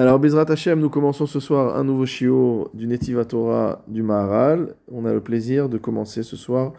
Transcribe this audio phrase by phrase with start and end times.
[0.00, 4.74] Alors, Bezrat Hashem, nous commençons ce soir un nouveau shiur du Netiva Torah du Maharal.
[4.90, 6.72] On a le plaisir de commencer ce soir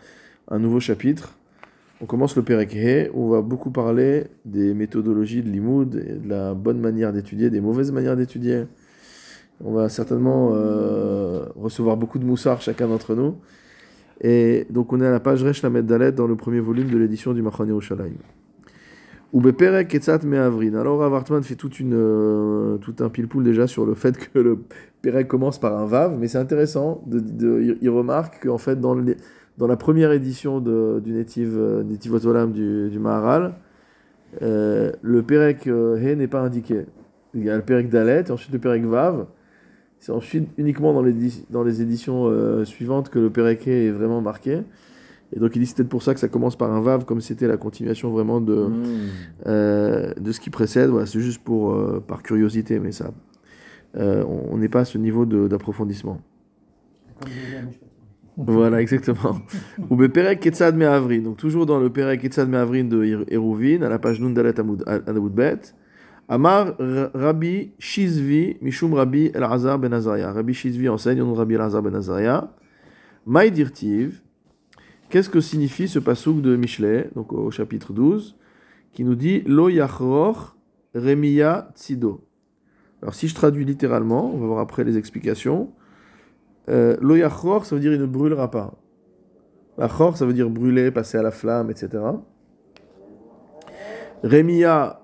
[0.47, 1.37] un nouveau chapitre.
[2.01, 6.27] On commence le Perek He, où on va beaucoup parler des méthodologies de l'imoud, de
[6.27, 8.63] la bonne manière d'étudier, des mauvaises manières d'étudier.
[9.63, 13.35] On va certainement euh, recevoir beaucoup de moussard chacun d'entre nous.
[14.21, 16.97] Et donc, on est à la page Resh Lamed Dalet dans le premier volume de
[16.97, 18.17] l'édition du Machane Yerushalayim.
[19.33, 20.73] Ou Beperek Ketzat Me'avrin.
[20.75, 24.39] Alors, Rav Hartman fait toute une, euh, tout un pile-poule déjà sur le fait que
[24.39, 24.59] le
[25.01, 27.01] Perek commence par un Vav, mais c'est intéressant.
[27.07, 29.15] De, de- il remarque qu'en fait, dans, le-
[29.57, 33.53] dans la première édition du Netiv, euh, Netiv Otolam du, du Maharal,
[34.41, 36.85] euh, le Perek euh, He n'est pas indiqué.
[37.33, 39.27] Il y a le Perek Dalet et ensuite le Perek Vav.
[39.99, 41.13] C'est ensuite uniquement dans les,
[41.51, 44.63] dans les éditions suivantes que le Perek He est vraiment marqué.
[45.33, 47.21] Et donc il dit c'est peut-être pour ça que ça commence par un Vav, comme
[47.21, 48.67] c'était la continuation vraiment de,
[49.47, 50.89] euh, de ce qui précède.
[50.89, 53.11] Voilà, c'est juste pour, euh, par curiosité, mais ça,
[53.95, 56.21] euh, on n'est pas à ce niveau d'approfondissement.
[58.37, 59.35] Voilà, exactement.
[59.89, 61.19] Ou be Perek Ketzad Me'avrin.
[61.19, 65.33] Donc, toujours dans le Perek Ketzad Me'avrin de Eruvin, à la page Nundalet Amud Amud
[65.33, 65.75] Bet.
[66.27, 70.31] Amar Rabbi Shizvi, Mishum Rabbi El-Azar Ben Azaria.
[70.31, 72.49] Rabbi Shizvi enseigne au nom de Rabbi El-Azar Ben Azaria.
[73.25, 74.21] Maï Dirtiv.
[75.11, 78.37] Qu'est-ce que signifie ce pasouk de Michelet, donc au chapitre 12,
[78.93, 80.55] qui nous dit Lo Yachror
[80.95, 82.25] Remiya Tsido.
[83.01, 85.71] Alors, si je traduis littéralement, on va voir après les explications.
[86.69, 88.75] Euh, Lo yachor, ça veut dire il ne brûlera pas.
[89.77, 92.03] La chor, ça veut dire brûler, passer à la flamme, etc.
[94.21, 95.01] Rémia,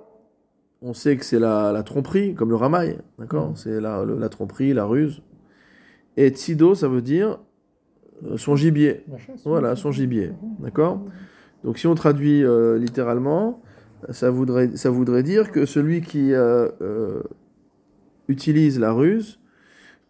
[0.82, 3.54] on sait que c'est la, la tromperie, comme le ramail, d'accord?
[3.56, 5.24] C'est la, tromperie, la ruse.
[6.18, 7.40] Et tsido, ça veut dire
[8.38, 9.06] son gibier.
[9.46, 11.06] Voilà, son gibier, d'accord
[11.64, 13.62] Donc si on traduit euh, littéralement,
[14.10, 17.24] ça voudrait, ça voudrait dire que celui qui euh, euh,
[18.28, 19.40] utilise la ruse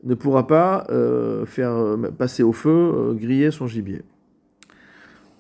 [0.04, 4.04] ne pourra pas euh, faire euh, passer au feu, euh, griller son gibier.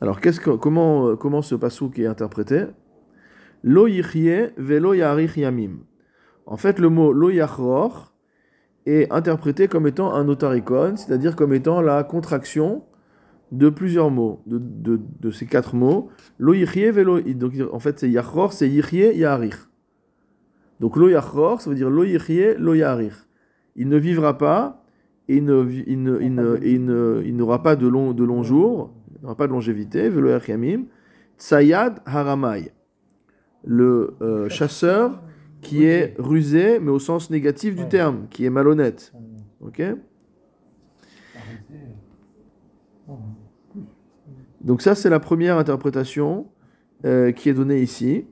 [0.01, 2.65] Alors, qu'est-ce que, comment, euh, comment ce pasouk est interprété?
[3.63, 5.79] Lo yichye velo yarich yamim.
[6.45, 8.13] En fait, le mot lo yachror
[8.87, 12.83] est interprété comme étant un otarikon, c'est-à-dire comme étant la contraction
[13.51, 16.09] de plusieurs mots, de, de, de ces quatre mots.
[16.37, 17.21] Lo velo.
[17.21, 19.55] Donc, en fait, c'est yachror, c'est yichye yarich.
[20.79, 22.73] Donc, lo yachror, ça veut dire lo yichye, lo
[23.79, 24.83] il ne vivra pas
[25.27, 25.43] et il
[27.35, 30.09] n'aura pas de long, de longs jours, il n'aura pas de longévité.
[30.09, 30.29] Velo
[31.37, 32.71] tsayad haramai,
[33.63, 35.21] le euh, chasseur
[35.61, 37.89] qui est rusé, mais au sens négatif du Ouais.
[37.89, 39.13] terme, qui est malhonnête.
[39.61, 39.81] Ok
[44.61, 46.47] Donc ça, c'est la première interprétation
[47.05, 48.25] euh, qui est donnée ici.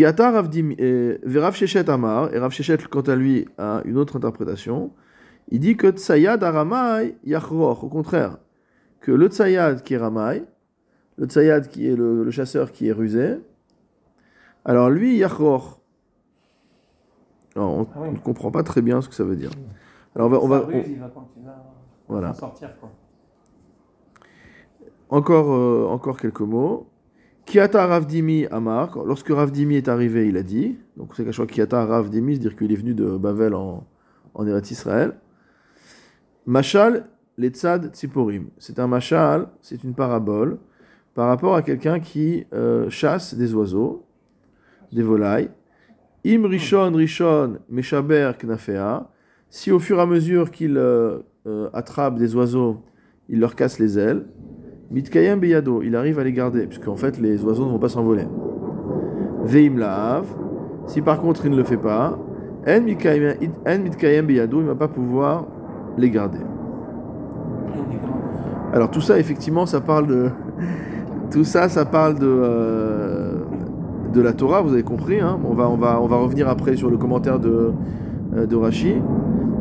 [0.00, 4.16] Rav Dim- euh, Verav Shechet Amar, et Rav Shechet, quant à lui, a une autre
[4.16, 4.92] interprétation.
[5.50, 8.38] Il dit que Tsayad Aramai Yachror, au contraire,
[9.00, 10.44] que le Tsayad qui est Ramai,
[11.18, 13.38] le Tsayad qui est le, le chasseur qui est rusé,
[14.64, 15.80] alors lui, Yachror.
[17.56, 18.10] Alors, on Ah oui.
[18.12, 19.50] ne comprend pas très bien ce que ça veut dire.
[20.14, 21.64] Alors on va, on va- Sa ruse, on- il va quand il va
[22.08, 22.34] voilà.
[22.34, 22.90] s'en sortir, quoi.
[25.10, 26.88] Encore, euh, encore quelques mots.
[27.46, 31.46] Kiata Ravdimi Amar, lorsque Ravdimi est arrivé, il a dit, donc c'est qu'à chaque fois
[31.46, 33.86] Kiata Ravdimi, c'est-à-dire qu'il est venu de Bavel en,
[34.34, 35.14] en Eretz Israël.
[36.44, 37.06] Machal
[37.38, 38.48] Letzad Tziporim.
[38.58, 40.58] C'est un machal, c'est une parabole,
[41.18, 44.04] par rapport à quelqu'un qui euh, chasse des oiseaux,
[44.92, 45.50] des volailles.
[46.24, 49.10] Im Rishon Rishon Meshaber Knafea.
[49.50, 51.18] Si au fur et à mesure qu'il euh,
[51.48, 52.84] euh, attrape des oiseaux,
[53.28, 54.26] il leur casse les ailes.
[54.92, 58.28] Mitkayem beyado, il arrive à les garder, puisqu'en fait les oiseaux ne vont pas s'envoler.
[59.42, 60.24] Veim laav,
[60.86, 62.16] si par contre il ne le fait pas,
[62.64, 65.48] en mitkayem beyado, il ne va pas pouvoir
[65.96, 66.38] les garder.
[68.72, 70.30] Alors tout ça, effectivement, ça parle de...
[71.30, 73.34] Tout ça, ça parle de, euh,
[74.14, 75.20] de la Torah, vous avez compris.
[75.20, 75.38] hein.
[75.44, 77.72] on, va, on, va, on va revenir après sur le commentaire de,
[78.34, 78.94] euh, de Rashi.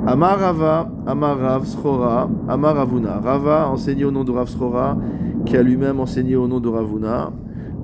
[0.06, 3.20] Amar Rava, Amar Rav Srora, Amar Ravuna.
[3.20, 4.98] Rava enseigné au nom de Rav Srora,
[5.46, 7.32] qui a lui-même enseigné au nom de Ravuna.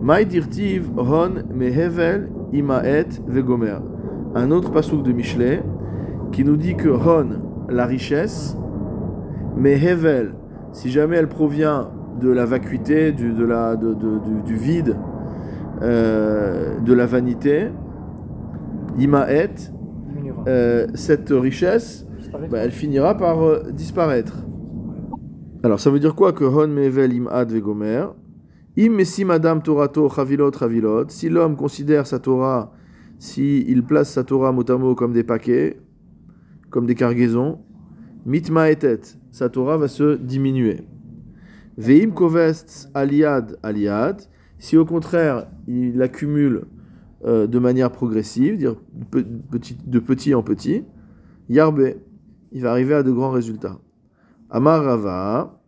[0.01, 3.79] Maï dirtiv hon mehevel imaet vegomer.
[4.35, 5.63] Un autre pasouk de Michelet
[6.31, 8.57] qui nous dit que hon, la richesse,
[9.57, 10.33] mehevel,
[10.71, 11.89] si jamais elle provient
[12.23, 14.95] de la vacuité, du, de la, de- de- du, du vide,
[15.81, 17.67] euh, de la vanité,
[18.97, 19.55] imaet,
[20.47, 22.07] euh, cette richesse,
[22.49, 24.37] bah, elle finira par euh, disparaître.
[25.63, 28.05] Alors ça veut dire quoi que hon mevel im ad vegomer
[28.77, 31.05] Im adam torato chavilot chavilot.
[31.09, 32.71] Si l'homme considère sa Torah
[33.19, 35.77] s'il place sa Torah mot à mot comme des paquets,
[36.69, 37.59] comme des cargaisons,
[38.25, 40.81] mitma et tête, sa Torah va se diminuer.
[41.77, 44.21] Veim kovest aliad aliad,
[44.59, 46.65] si au contraire il accumule
[47.25, 48.75] euh, de manière progressive, dire
[49.11, 50.85] de petit en petit,
[51.49, 51.95] yarbe,
[52.51, 53.79] il va arriver à de grands résultats.
[54.49, 55.59] Amar Rava,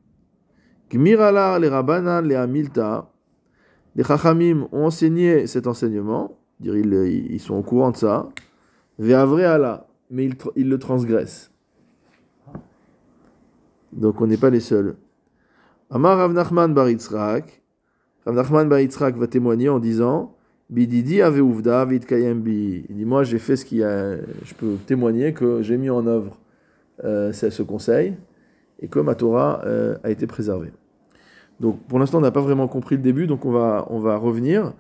[0.91, 3.11] Gmiralar les Rabanan les Amilta,
[3.95, 6.93] les Chachamim ont enseigné cet enseignement, dire ils,
[7.31, 8.29] ils sont au courant de ça,
[8.99, 11.51] Ve'avre Allah, mais ils, ils le transgressent.
[13.91, 14.95] Donc on n'est pas les seuls.
[15.95, 17.61] Amar Rav Nachman bar Yitzhak,
[18.25, 20.35] Rav Nachman bar Yitzhak va témoigner en disant
[20.69, 22.85] Bididi ave uvda vitkayem bi.
[22.89, 24.17] Il dit Moi j'ai fait ce qui a.
[24.43, 26.37] Je peux témoigner que j'ai mis en œuvre
[27.05, 28.13] euh, ce conseil
[28.81, 30.73] et que ma Torah euh, a été préservée.
[31.61, 34.17] Donc pour l'instant on n'a pas vraiment compris le début, donc on va, on va
[34.17, 34.73] revenir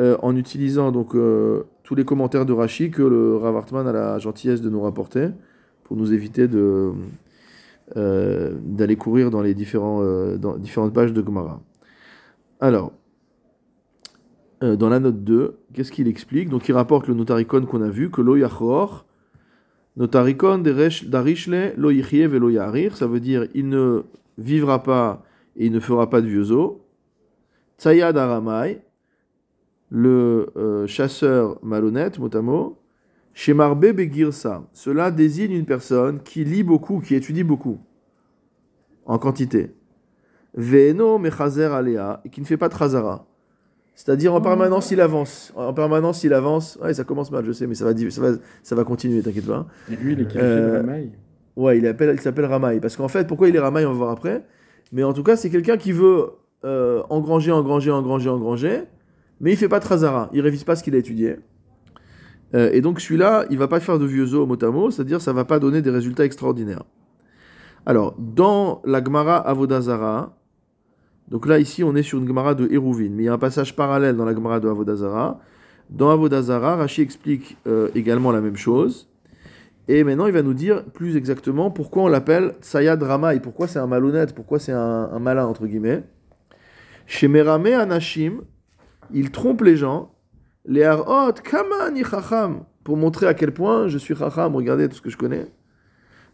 [0.00, 1.12] euh, en utilisant donc
[1.84, 5.28] tous les commentaires de Rashi que le Rav Hartman a la gentillesse de nous rapporter
[5.84, 6.92] pour nous éviter de
[7.94, 11.62] euh, d'aller courir dans les euh, différentes pages de Gemara.
[12.58, 12.92] Alors,
[14.64, 16.48] euh, dans la note 2, qu'est-ce qu'il explique?
[16.48, 19.06] Donc il rapporte le notaricon qu'on a vu, que lo yachor,
[19.96, 22.50] notaricon darishle lo yichye ve lo
[22.90, 24.02] ça veut dire il ne
[24.36, 25.22] vivra pas
[25.54, 26.78] et il ne fera pas de vieux os.
[27.78, 28.82] Tsayad aramai,
[29.90, 32.78] le chasseur malhonnête, mot à mot,
[33.38, 37.78] Shemarbe begirsa, cela désigne une personne qui lit beaucoup, qui étudie beaucoup,
[39.04, 39.74] en quantité.
[40.54, 43.26] Ve'eno mechazer alea, et qui ne fait pas de chazara.
[43.94, 45.52] C'est-à-dire en permanence il avance.
[45.54, 46.78] En permanence il avance.
[46.82, 49.46] Ouais, ça commence mal, je sais, mais ça va, ça va, ça va continuer, t'inquiète
[49.46, 49.66] pas.
[49.92, 51.12] Et lui, il est Euh, Ramaï.
[51.56, 52.80] Ouais, il, appelle, il s'appelle Ramaï.
[52.80, 54.46] Parce qu'en fait, pourquoi il est Ramaï, on va voir après.
[54.92, 56.30] Mais en tout cas, c'est quelqu'un qui veut
[56.64, 58.84] euh, engranger, engranger, engranger, engranger,
[59.42, 60.30] mais il fait pas de Trazara.
[60.32, 61.36] Il révise pas ce qu'il a étudié.
[62.54, 65.20] Euh, et donc celui-là, il va pas faire de vieux os mot à mot, c'est-à-dire
[65.20, 66.84] ça va pas donner des résultats extraordinaires.
[67.84, 70.36] Alors, dans la Gemara Avodazara,
[71.28, 73.38] donc là, ici, on est sur une Gemara de Hérouvine, mais il y a un
[73.38, 75.40] passage parallèle dans la Gemara de Avodazara.
[75.90, 79.08] Dans Avodazara, Rashi explique euh, également la même chose.
[79.88, 83.78] Et maintenant, il va nous dire plus exactement pourquoi on l'appelle Tsayad Ramaï, pourquoi c'est
[83.78, 86.04] un malhonnête, pourquoi c'est un, un malin, entre guillemets.
[87.06, 88.42] Chez Merame Anashim,
[89.12, 90.12] il trompe les gens,
[90.66, 95.02] les Harot, Kamani Chacham, pour montrer à quel point je suis Chacham, regardez tout ce
[95.02, 95.46] que je connais.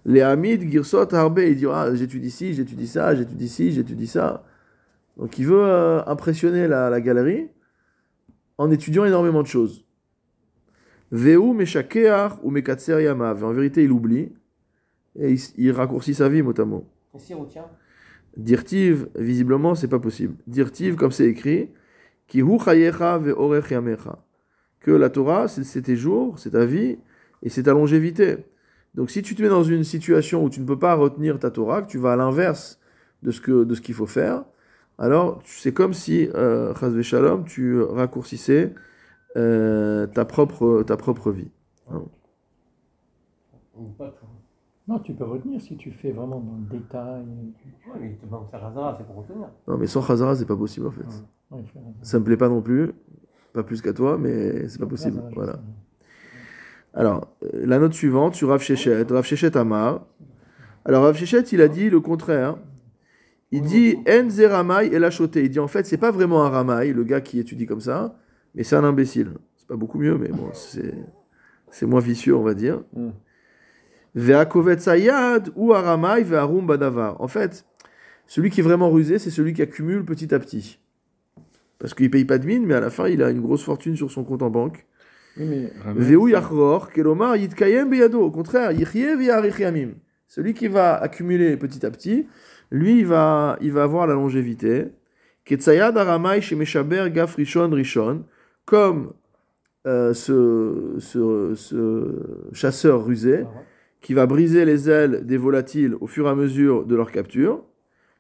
[0.05, 4.45] Les Hamid, Girsot, Harbe, il dit ah, j'étudie ci, j'étudie ça, j'étudie ci, j'étudie ça.
[5.17, 7.49] Donc il veut euh, impressionner la, la galerie
[8.59, 9.85] en étudiant énormément de choses.
[11.11, 13.45] Veu meshakeach ou mekatser yamav.
[13.45, 14.33] En vérité, il oublie
[15.15, 16.87] et il, il raccourcit sa vie mot à mot.
[17.15, 17.67] Et si on tient?
[18.37, 20.35] Dirtiv, visiblement, c'est pas possible.
[20.47, 21.69] Dirtiv, comme c'est écrit,
[24.81, 26.99] Que la Torah, c'est tes jours, c'est ta vie
[27.43, 28.39] et c'est ta longévité.
[28.95, 31.51] Donc si tu te mets dans une situation où tu ne peux pas retenir ta
[31.51, 32.81] Torah, que tu vas à l'inverse
[33.23, 34.45] de ce que de ce qu'il faut faire,
[34.99, 38.75] alors c'est comme si, euh, shalom, tu raccourcissais
[39.37, 41.51] euh, ta, propre, ta propre vie.
[41.89, 42.09] Tout.
[44.89, 47.25] Non, tu peux retenir si tu fais vraiment dans le détail.
[48.01, 49.49] Mais tu demandes faire Hazara, c'est pour retenir.
[49.67, 51.25] Non, mais sans chazara, c'est pas possible en fait.
[51.51, 51.63] Ouais,
[52.03, 52.93] Ça me plaît pas non plus,
[53.53, 55.23] pas plus qu'à toi, mais c'est pas possible.
[55.35, 55.59] Voilà.
[56.95, 60.05] Alors, euh, la note suivante sur Rav Shechet, Rav Shechet Amar.
[60.85, 62.57] Alors, Rav Shechet, il a dit le contraire.
[63.51, 66.49] Il dit En ze Ramaï et la Il dit en fait, c'est pas vraiment un
[66.49, 68.17] Ramaï, le gars qui étudie comme ça,
[68.55, 69.35] mais c'est un imbécile.
[69.57, 70.95] C'est pas beaucoup mieux, mais bon, c'est
[71.71, 72.83] c'est moins vicieux, on va dire.
[72.95, 73.11] Mm.
[74.15, 77.21] Ve'akovet sayad ou Aramaï ve'arum badavar.
[77.21, 77.65] En fait,
[78.33, 80.79] celui qui est vraiment rusé, c'est celui qui accumule petit à petit.
[81.79, 83.95] Parce qu'il paye pas de mine, mais à la fin, il a une grosse fortune
[83.95, 84.87] sur son compte en banque.
[88.23, 88.71] Au contraire.
[90.29, 92.27] Celui qui va accumuler petit à petit,
[92.71, 94.87] lui, il va, il va avoir la longévité.
[98.65, 99.13] Comme
[99.87, 103.61] euh, ce, ce, ce chasseur rusé Ah
[104.01, 107.63] qui va briser les ailes des volatiles au fur et à mesure de leur capture.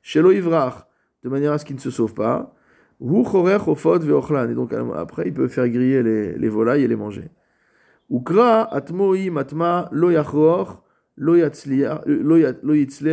[0.03, 0.87] Shelo ivrach,
[1.23, 2.55] de manière à ce qu'ils ne se sauvent pas.
[3.01, 4.51] Hu chorech veochlan.
[4.51, 7.31] Et donc après, il peut faire griller les, les volailles et les manger.
[8.11, 10.85] Ukra atmoi matma lo yachror
[11.17, 11.35] lo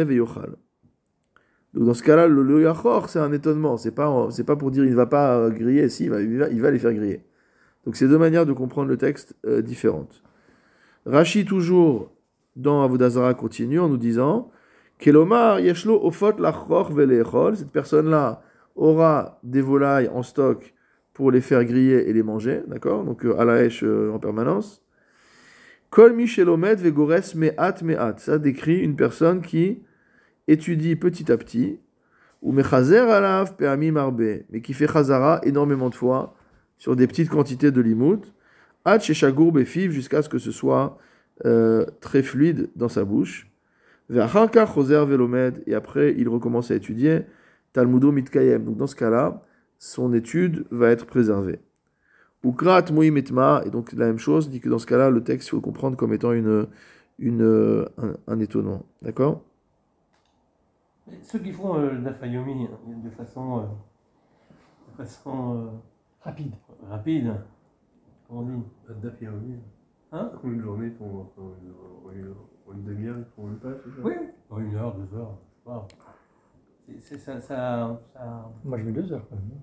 [0.06, 0.56] veyochal.
[1.74, 3.78] Donc dans ce cas-là, le lo yachror, c'est un étonnement.
[3.78, 5.88] C'est pas, pas pour dire il ne va pas euh, griller.
[5.90, 7.24] Si, il va, il va, il va les faire griller.
[7.86, 10.24] Donc c'est deux manières de comprendre le texte euh, différentes.
[11.06, 12.12] Rashi toujours
[12.56, 14.52] dans Avodazara continue en nous disant
[15.00, 17.58] Kelomar yeshlo ofot lachroch velechol.
[17.58, 18.42] Cette personne-là
[18.76, 20.74] aura des volailles en stock
[21.14, 23.04] pour les faire griller et les manger, d'accord?
[23.04, 24.84] Donc euh, à la hache euh, en permanence.
[25.90, 28.20] Kol Michelomet Vegores Me'at Me'at.
[28.20, 29.82] Ça décrit une personne qui
[30.48, 31.80] étudie petit à petit,
[32.42, 36.36] ou Mechazer Alav Pe'ami Marbe, mais qui fait Chazara énormément de fois
[36.78, 38.34] sur des petites quantités de limout,
[38.86, 40.98] Hat Sheshagour Befiv, jusqu'à ce que ce soit
[41.46, 43.50] euh, très fluide dans sa bouche.
[44.12, 47.22] Et après il recommence à étudier
[47.74, 48.64] Talmudo Mitkayem.
[48.66, 49.44] Donc dans ce cas-là,
[49.78, 51.60] son étude va être préservée.
[52.44, 55.52] Ukrat Moimetma, et donc la même chose, dit que dans ce cas-là, le texte, il
[55.52, 56.68] faut le comprendre comme étant une,
[57.20, 58.86] une, un, un étonnement.
[59.02, 59.42] D'accord?
[61.24, 63.64] Ceux qui font euh, le Dafayomi hein, de façon, euh,
[64.92, 65.68] de façon euh,
[66.22, 66.54] Rapide.
[66.90, 67.34] rapide,
[68.28, 68.64] comment on dit?
[69.02, 69.56] Daf Yomi.
[70.12, 72.34] Hein En une journée, en en une,
[72.70, 74.08] en une demi-heure, ils font une page, c'est ça?
[74.08, 74.14] Oui,
[74.50, 75.88] en une heure, deux heures, je sais pas.
[76.88, 79.60] C'est- C'est ça, ça, ça- Moi, je mets deux heures quand même.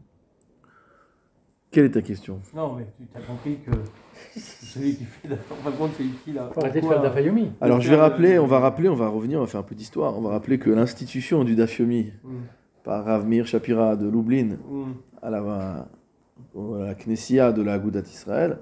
[1.73, 2.41] Quelle est ta question?
[2.55, 3.73] Non, mais tu as compris que
[4.39, 6.49] celui qui fait la fin de compte, c'est utile à.
[6.49, 7.53] Faut arrêter de faire de la Fayomi.
[7.61, 9.75] Alors je vais rappeler, on va rappeler, on va revenir, on va faire un peu
[9.75, 10.17] d'histoire.
[10.17, 12.43] On va rappeler que l'institution du Dafyomi Hum,
[12.85, 14.95] par Rav Meir Shapira de Lublin hum.
[15.21, 15.89] à la, à
[16.55, 18.59] la Knessia de la Agudat Israël,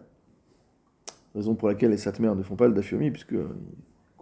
[1.35, 3.47] raison pour laquelle les Satmers ne font pas le Dafyomi, puisqu'ils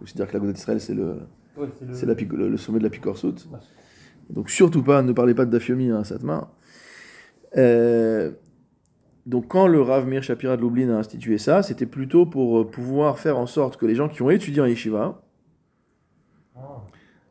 [0.03, 1.19] considèrent que la Agudat Israël c'est le,
[1.57, 3.35] Ouais, le- c'est la pic- le, le sommet de la Picorsout.
[3.51, 3.59] Ouais.
[4.29, 6.51] Donc surtout pas, ne parlez pas de Dafyomi à un Satmar.
[7.57, 8.31] Euh,
[9.25, 12.67] donc quand le Rav Meir Shapira de Lublin a institué ça, c'était plutôt pour euh,
[12.69, 15.21] pouvoir faire en sorte que les gens qui ont étudié en yeshiva
[16.55, 16.81] Ah.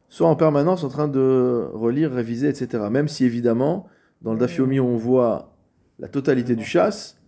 [0.08, 2.84] soient en permanence en train de relire, réviser, etc.
[2.90, 3.86] Même si évidemment,
[4.22, 5.54] dans le Dafyomi, on voit
[5.98, 7.20] la totalité du chasse,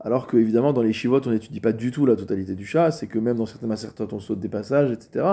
[0.00, 3.02] alors que évidemment dans les yeshivot, on n'étudie pas du tout la totalité du chasse,
[3.02, 5.24] et que même dans certains macertotes, on saute des passages, etc.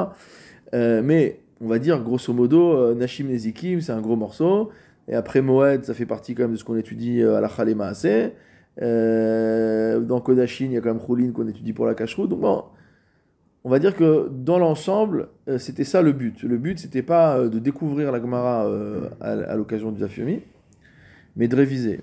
[0.74, 4.72] Euh, mais on va dire, grosso modo, euh, Nashim Nezikim, c'est un gros morceau,
[5.08, 7.76] et après Moed, ça fait partie quand même de ce qu'on étudie euh, à la
[7.76, 8.34] Maaseh.
[8.82, 12.28] Euh, dans Kodashin, il y a quand même Choulin qu'on étudie pour la Kashrut.
[12.28, 12.64] Donc bon,
[13.64, 16.44] on va dire que dans l'ensemble, c'était ça le but.
[16.44, 18.70] Le but, c'était pas de découvrir la Gemara
[19.22, 20.42] à, à l'occasion du Dafyomi,
[21.38, 22.02] mais de réviser.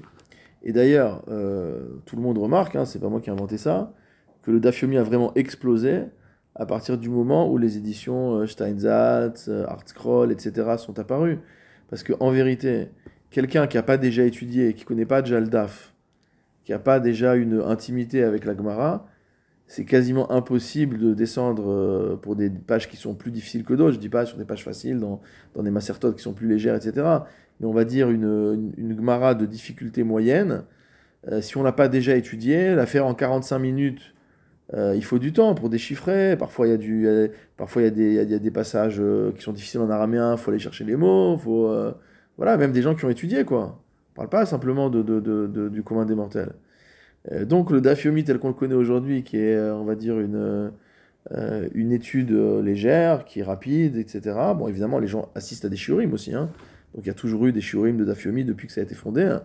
[0.62, 3.92] Et d'ailleurs, euh, tout le monde remarque, hein, c'est pas moi qui ai inventé ça,
[4.42, 6.04] que le Dafyomi a vraiment explosé
[6.54, 10.76] à partir du moment où les éditions euh, Steinsaltz, euh, Artscroll, etc.
[10.78, 11.38] sont apparues.
[11.88, 12.88] Parce qu'en vérité,
[13.30, 15.94] quelqu'un qui n'a pas déjà étudié, qui connaît pas déjà le DAF,
[16.64, 19.06] qui n'a pas déjà une intimité avec la Gemara,
[19.72, 23.94] c'est quasiment impossible de descendre euh, pour des pages qui sont plus difficiles que d'autres.
[23.94, 25.22] Je dis pas sur des pages faciles, dans,
[25.54, 27.06] dans des macertotes qui sont plus légères, etc.
[27.58, 30.64] Mais on va dire une, une, une Gemara de difficulté moyenne.
[31.28, 34.14] euh, si on l'a pas déjà étudié, la faire en 45 minutes,
[34.74, 36.36] euh, il faut du temps pour déchiffrer.
[36.38, 39.02] Parfois, il y a, du, y a- des, y a- des passages
[39.36, 41.38] qui sont difficiles en araméen, il faut aller chercher les mots.
[41.38, 41.70] Faut,
[42.36, 43.80] voilà, même des gens qui ont étudié, quoi.
[44.12, 46.52] On parle pas simplement de- de- du commun des mortels.
[47.30, 50.18] Euh, donc le Dafyomi tel qu'on le connaît aujourd'hui, qui est, euh, on va dire,
[50.18, 50.72] une,
[51.32, 54.20] euh, une étude légère, qui est rapide, etc.
[54.56, 56.34] Bon, évidemment, les gens assistent à des shiurim aussi.
[56.34, 56.48] hein.
[56.94, 58.94] Donc il y a toujours eu des shiurim de Dafyomi depuis que ça a été
[58.94, 59.42] fondé, hein,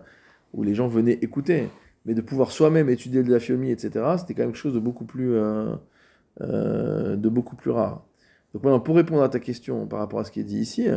[0.52, 1.68] où les gens venaient écouter.
[2.04, 5.04] Mais de pouvoir soi-même étudier le Dafyomi, etc., c'était quand même quelque chose de beaucoup
[5.04, 5.34] plus,
[6.40, 8.04] de beaucoup plus rare.
[8.54, 10.88] Donc maintenant, pour répondre à ta question par rapport à ce qui est dit ici,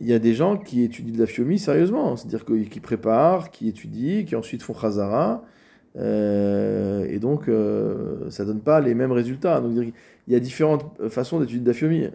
[0.00, 3.68] il y a des gens qui étudient de la Fiomi sérieusement, c'est-à-dire qui préparent, qui
[3.68, 5.44] étudient, qui ensuite font Khazara,
[5.96, 9.60] euh, et donc euh, ça donne pas les mêmes résultats.
[9.60, 9.72] Donc
[10.26, 12.08] il y a différentes façons d'étudier de la Fiomi.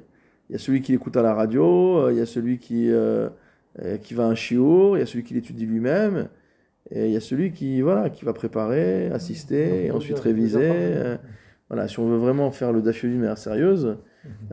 [0.49, 2.89] Il y a celui qui l'écoute à la radio, euh, il y a celui qui,
[2.89, 3.29] euh,
[3.83, 6.29] euh, qui va à un chiour, il y a celui qui l'étudie lui-même,
[6.89, 10.59] et il y a celui qui, voilà, qui va préparer, assister, et ensuite réviser.
[10.63, 11.17] euh,
[11.69, 13.97] voilà, si on veut vraiment faire le Dafyomi de manière sérieuse,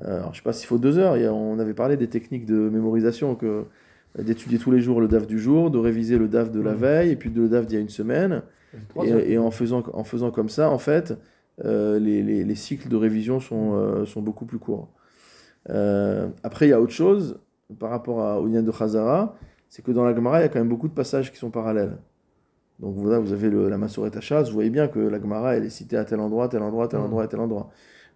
[0.03, 1.15] alors, je sais pas s'il faut deux heures.
[1.35, 3.65] On avait parlé des techniques de mémorisation, que,
[4.19, 6.79] d'étudier tous les jours le DAF du jour, de réviser le DAF de la Mhm.
[6.79, 8.43] veille, et puis de le DAF d'il y a une semaine.
[9.05, 11.15] Et, et en, faisant, en faisant comme ça, en fait,
[11.65, 14.89] euh, les, les- les cycles de révision sont, euh, sont beaucoup plus courts.
[15.71, 17.39] Euh, après, il y a autre chose
[17.79, 19.37] par rapport à, au lien de Khazara,
[19.69, 21.51] c'est que dans la Gemara, il y a quand même beaucoup de passages qui sont
[21.51, 21.97] parallèles.
[22.81, 25.65] Donc voilà, vous avez le, la Massoret Hachaz, vous voyez bien que la Gemara, elle
[25.65, 27.07] est citée à tel endroit, tel endroit, tel Mhm.
[27.07, 27.71] endroit, tel endroit.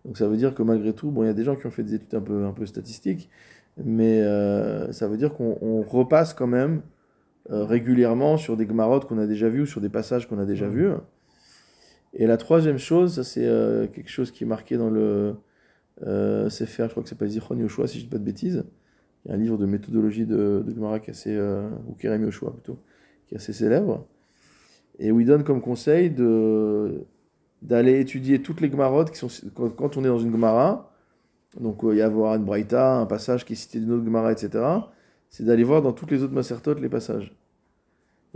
[0.05, 1.71] Donc ça veut dire que malgré tout, bon, il y a des gens qui ont
[1.71, 3.29] fait des études un peu, un peu statistiques,
[3.77, 6.83] mais euh, ça veut dire qu'on on repasse quand même
[7.51, 10.47] euh, régulièrement sur des Gemarot qu'on a déjà vus ou sur des passages qu'on a
[10.47, 10.91] déjà vus.
[12.15, 15.37] Et la troisième chose, ça c'est euh, quelque chose qui est marqué dans le
[16.49, 18.65] Sefer, je crois que ça s'appelle Zichron Yoshua, si je dis pas de bêtises.
[19.25, 21.37] Il y a un livre de méthodologie de, de Gemara qui est assez,
[21.89, 22.79] ou Kerem Yoshua plutôt,
[23.27, 24.07] qui est assez célèbre,
[25.01, 27.05] et où il donne comme conseil de
[27.63, 29.29] d'aller étudier toutes les Gemarotes qui sont
[29.77, 30.93] quand, on est dans une Gemara,
[31.61, 34.05] donc euh, il y a avoir une Braïta, un passage qui est cité d'une autre
[34.05, 34.65] Gemara, etc.
[35.31, 37.35] C'est d'aller voir dans toutes les autres Macertotes les passages.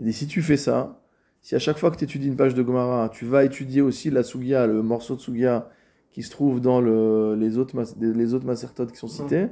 [0.05, 0.99] Et si tu fais ça,
[1.43, 4.11] si à chaque fois que tu étudies une page de Gemara, tu vas étudier aussi
[4.11, 5.69] la Sugia, le morceau de Sugia
[6.13, 9.47] qui se trouve dans le, les autres, les autres macertotes qui sont cités,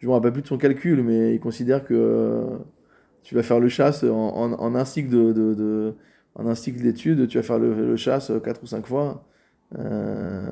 [0.00, 2.44] je me rappelle plus de son calcul, mais il considère que euh,
[3.22, 5.94] tu vas faire le chasse en, en- en un cycle de- de-
[6.34, 9.24] en un cycle d'études, tu vas faire le, le chasse quatre ou cinq fois
[9.78, 10.46] euh,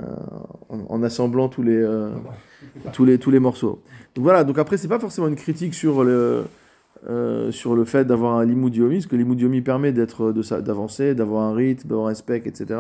[0.69, 2.11] en, en assemblant tous les, euh,
[2.93, 3.83] tous les, tous les morceaux.
[4.15, 6.45] Donc voilà, donc après, c'est pas forcément une critique sur le,
[7.09, 11.43] euh, sur le fait d'avoir un limudiomi, parce que l'imudiomi permet d'être, de, d'avancer, d'avoir
[11.45, 12.79] un rythme, d'avoir un spec, etc.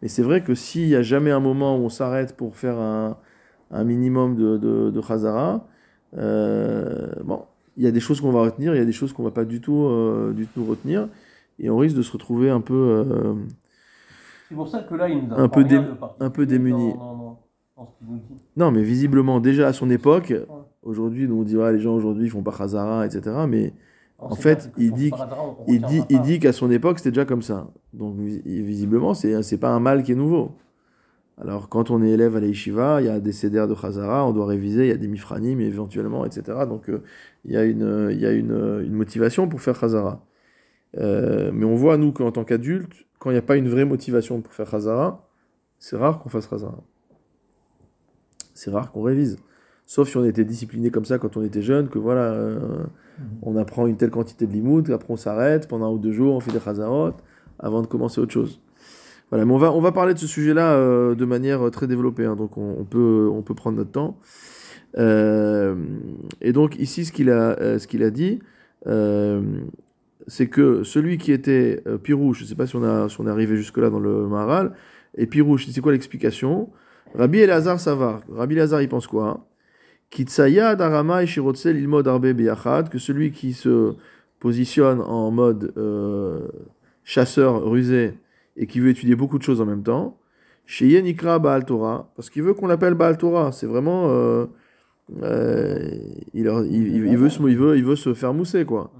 [0.00, 2.78] Mais c'est vrai que s'il n'y a jamais un moment où on s'arrête pour faire
[2.78, 3.16] un,
[3.70, 5.66] un minimum de, de, de chazara,
[6.16, 7.42] euh, bon,
[7.76, 9.30] il y a des choses qu'on va retenir, il y a des choses qu'on va
[9.32, 11.08] pas du tout, euh, du tout retenir,
[11.58, 13.34] et on risque de se retrouver un peu, euh,
[14.48, 15.76] C'est pour ça que là, il nous Un apprend peu dé-
[16.20, 16.92] un peu démuni.
[18.56, 20.32] Non, mais visiblement, déjà à son époque,
[20.82, 23.46] aujourd'hui, on dit, ouais, les gens aujourd'hui ils font pas Khazara, etc.
[23.48, 23.72] Mais
[24.18, 25.10] En fait, il dit-
[25.68, 25.74] il
[26.10, 27.68] il qu'à son époque c'était déjà comme ça.
[27.92, 30.52] Donc vis- visiblement, c'est c'est pas un mal qui est nouveau.
[31.40, 34.32] Alors quand on est élève à l'Eshiva, il y a des CDR de Khazara, on
[34.32, 36.66] doit réviser, il y a des mifranim éventuellement, etc.
[36.66, 37.02] Donc euh,
[37.44, 40.20] il y a, une, il y a une, une motivation pour faire Khazara.
[40.96, 43.84] Euh, mais on voit, nous, qu'en tant qu'adultes, quand il n'y a pas une vraie
[43.84, 45.28] motivation pour faire Khazara,
[45.78, 46.82] c'est rare qu'on fasse Khazara.
[48.54, 49.38] C'est rare qu'on révise.
[49.86, 52.84] Sauf si on était discipliné comme ça quand on était jeune, que voilà, euh,
[53.42, 56.34] on apprend une telle quantité de limoud, après on s'arrête, pendant un ou deux jours,
[56.34, 57.12] on fait des Khazarot,
[57.58, 58.60] avant de commencer autre chose.
[59.30, 62.24] Voilà, mais on va, on va parler de ce sujet-là euh, de manière très développée,
[62.24, 64.18] hein, donc on, on peut, on peut prendre notre temps.
[64.96, 68.40] Et donc ici, ce qu'il a, ce qu'il a dit,
[70.28, 73.56] c'est que celui qui était euh, Pirouche, je ne sais pas si on, est arrivé
[73.56, 74.74] jusque-là dans le Maharal,
[75.16, 76.70] et Pirouche, c'est quoi l'explication?
[77.14, 78.20] Rabbi Elazar Savar.
[78.30, 79.46] Rabbi Elazar, il pense quoi?
[80.10, 83.94] Kitsaya Darama et Shirotse l'ilmod arbe biyachad, que celui qui se
[84.38, 86.46] positionne en mode euh,
[87.04, 88.14] chasseur rusé
[88.56, 90.18] et qui veut étudier beaucoup de choses en même temps,
[90.66, 94.10] chez Yenikra Baal Torah, parce qu'il veut qu'on l'appelle Baal Torah, c'est vraiment.
[94.10, 94.46] euh,
[95.22, 95.88] euh,
[96.34, 98.92] il, il, il- il veut se, il, veut, il veut se faire mousser, quoi.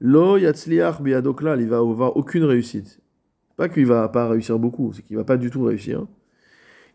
[0.00, 3.00] Lo yatzliach biadoklal, il va avoir aucune réussite.
[3.56, 6.06] Pas qu'il va pas réussir beaucoup, c'est qu'il va pas du tout réussir.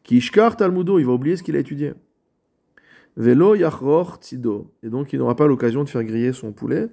[0.03, 1.93] Qui ishkar talmudo, il va oublier ce qu'il a étudié.
[3.17, 6.87] Velo yachroch tzido, et donc il n'aura pas l'occasion de faire griller son poulet,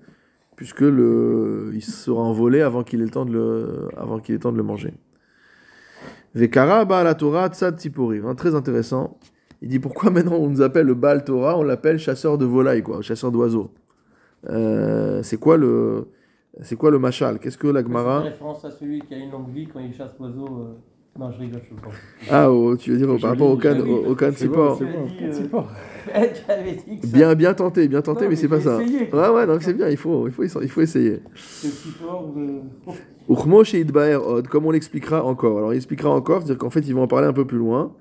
[0.56, 4.38] puisque le, il sera envolé avant qu'il ait le temps de le, avant qu'il ait
[4.38, 4.92] le temps de le manger.
[6.35, 7.76] Vekara Baal Torah tzad
[8.37, 9.18] très intéressant.
[9.62, 12.83] Il dit pourquoi maintenant on nous appelle le Baal Torah, on l'appelle chasseur de volailles,
[12.83, 13.70] quoi, chasseur d'oiseaux.
[14.51, 16.09] Euh, c'est quoi le,
[16.62, 17.38] c'est quoi le machal?
[17.38, 19.79] Qu'est-ce que la C'est Gemara une référence à celui qui a une longue vie quand
[19.79, 20.46] il chasse l'oiseau.
[20.46, 21.94] euh, Non, je rigole, je pense.
[22.29, 24.75] Ah, oh, tu veux dire par rapport au can, au, au can c'est dit, euh,
[27.03, 28.83] C'est Bien, bien tenté, bien tenté, Non, mais mais c'est pas ça.
[28.83, 31.20] essayé, Ouais, ouais, donc c'est bien, il faut, il faut, il faut essayer.
[32.35, 32.61] de-
[33.29, 35.59] Uchmo chez Idbaer Od, comme on l'expliquera encore.
[35.59, 37.92] Alors, il expliquera encore, c'est-à-dire qu'en fait, ils vont en parler un peu plus loin.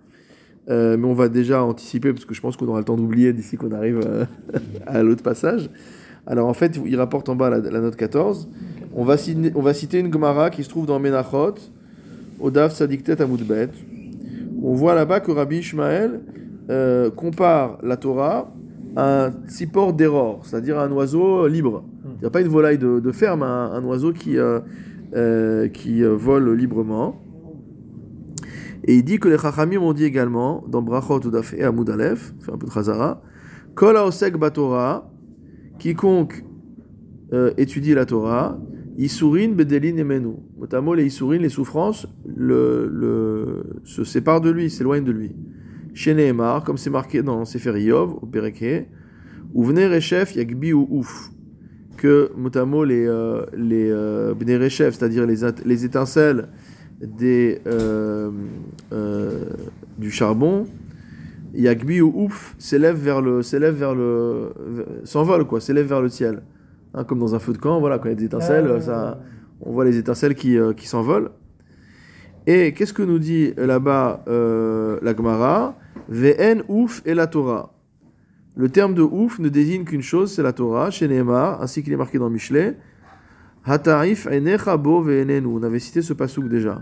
[0.70, 3.34] Euh, mais on va déjà anticiper, parce que je pense qu'on aura le temps d'oublier
[3.34, 4.26] d'ici qu'on arrive euh,
[4.88, 5.70] à l'autre passage.
[6.28, 8.48] Alors, en fait, il rapporte en bas la, note 14.
[8.94, 11.56] On va, citer, on va citer une Gemara qui se trouve dans Menachot,
[12.40, 13.70] Odav Sadiktet Amoudbet.
[14.62, 16.22] On voit là-bas que Rabbi Ishmael
[16.70, 18.54] euh, compare la Torah
[18.96, 21.84] à un tzipor d'error, c'est-à-dire un oiseau libre.
[22.18, 24.38] Il n'y a pas une volaille de, de ferme, un, un oiseau qui,
[25.74, 27.21] qui vole librement.
[28.84, 32.34] Et il dit que les Chachamim ont dit également, dans Brachot Udaf et Amoud Aleph,
[32.40, 33.22] fait un peu de Chazara,
[33.76, 33.96] Kol
[34.40, 35.10] batorah,
[35.78, 36.44] quiconque
[37.34, 38.60] euh, étudie la Torah,
[38.98, 40.36] Isurin bedelin emenu.
[40.60, 45.36] Notamment les Isurin, les souffrances, se séparent de lui, s'éloignent de lui.
[45.94, 48.88] Chez Nehemar, comme c'est marqué dans Sefer Yov, au Pereke,
[49.56, 51.32] Uvne Rechef Yagbi ou Ouf.
[51.98, 54.34] Que, notamment, les, euh, les euh,
[54.70, 56.50] c'est-à-dire les étincelles
[57.02, 58.32] des, euh,
[58.94, 59.46] euh,
[59.98, 60.68] du charbon,
[61.54, 64.54] Yagbi ou Ouf s'élève vers le, s'élève vers le,
[65.04, 66.44] s'envole quoi, s'élève vers le ciel.
[66.94, 68.82] Hein, comme dans un feu de camp, voilà, quand il y a des étincelles, Ah,
[68.82, 69.20] ça,
[69.62, 71.32] on voit les étincelles qui, euh, qui s'envolent.
[72.48, 75.78] Et qu'est-ce que nous dit là-bas la Gemara?
[76.10, 77.74] Ve'en ouf et la Torah.
[78.56, 81.94] Le terme de ouf ne désigne qu'une chose, c'est la Torah, chez Nehemar, ainsi qu'il
[81.94, 82.76] est marqué dans Michelet.
[83.66, 84.28] Hatarif.
[84.28, 86.82] On avait cité ce pasouk déjà.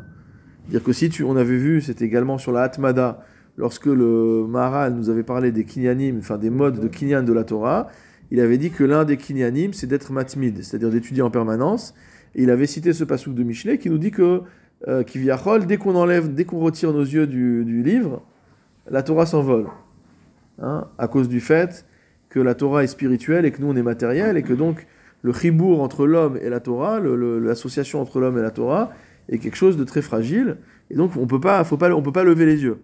[0.69, 3.25] Dire que si tu, on avait vu, c'était également sur la Hatmada,
[3.57, 7.43] lorsque le Maharal nous avait parlé des kinyanim, enfin des modes de kinyan de la
[7.43, 7.87] Torah,
[8.31, 11.95] il avait dit que l'un des kinyanim, c'est d'être matmid, c'est-à-dire d'étudier en permanence.
[12.35, 14.43] Et il avait cité ce pasouk de Michelet qui nous dit que,
[14.87, 15.03] euh,
[15.65, 18.21] dès qu'on enlève, dès qu'on retire nos yeux du, du livre,
[18.89, 19.67] la Torah s'envole.
[20.61, 21.85] Hein, à cause du fait
[22.29, 24.87] que la Torah est spirituelle et que nous on est matériel et que donc
[25.21, 28.91] le chibour entre l'homme et la Torah, l'association entre l'homme et la Torah,
[29.27, 30.57] est quelque chose de très fragile.
[30.89, 32.79] Et donc, on peut pas, faut pas, on peut pas lever les yeux.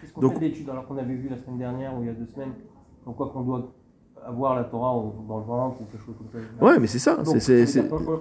[0.00, 2.10] Qu'est-ce qu'on Donc- fait d'études alors qu'on avait vu la semaine dernière ou il y
[2.10, 2.52] a deux semaines
[3.06, 3.72] En quoi qu'on doit
[4.24, 4.92] avoir la Torah
[5.28, 7.16] dans le ventre ou quelque chose comme ça Ouais, mais c'est ça.
[7.16, 7.64] Donc, c'est-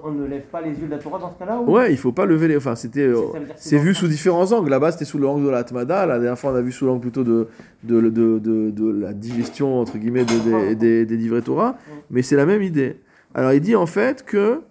[0.03, 1.71] on, ne lève pas les yeux de la Torah dans ce cas-là ou?
[1.71, 2.57] Ouais, il faut pas lever les.
[2.57, 3.01] Enfin, c'était.
[3.01, 3.17] euh,
[3.57, 4.69] C'est dans vu sous différents angles.
[4.69, 6.05] Là-bas, c'était sous l'angle de la Atmada.
[6.07, 7.47] La dernière fois, on a vu sous l'angle plutôt de,
[7.83, 11.75] de, de, de, de la digestion, entre guillemets, de- des, des, des livrets Torah.
[12.09, 12.97] Mais c'est la même idée.
[13.33, 14.61] Alors, il dit en fait que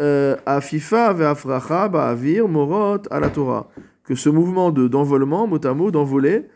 [0.00, 3.68] euh, Afifa ve'afracha ba'avir morot à la Torah.
[4.04, 6.46] Que ce mouvement de- d'envolement, mot à mot, d'envoler,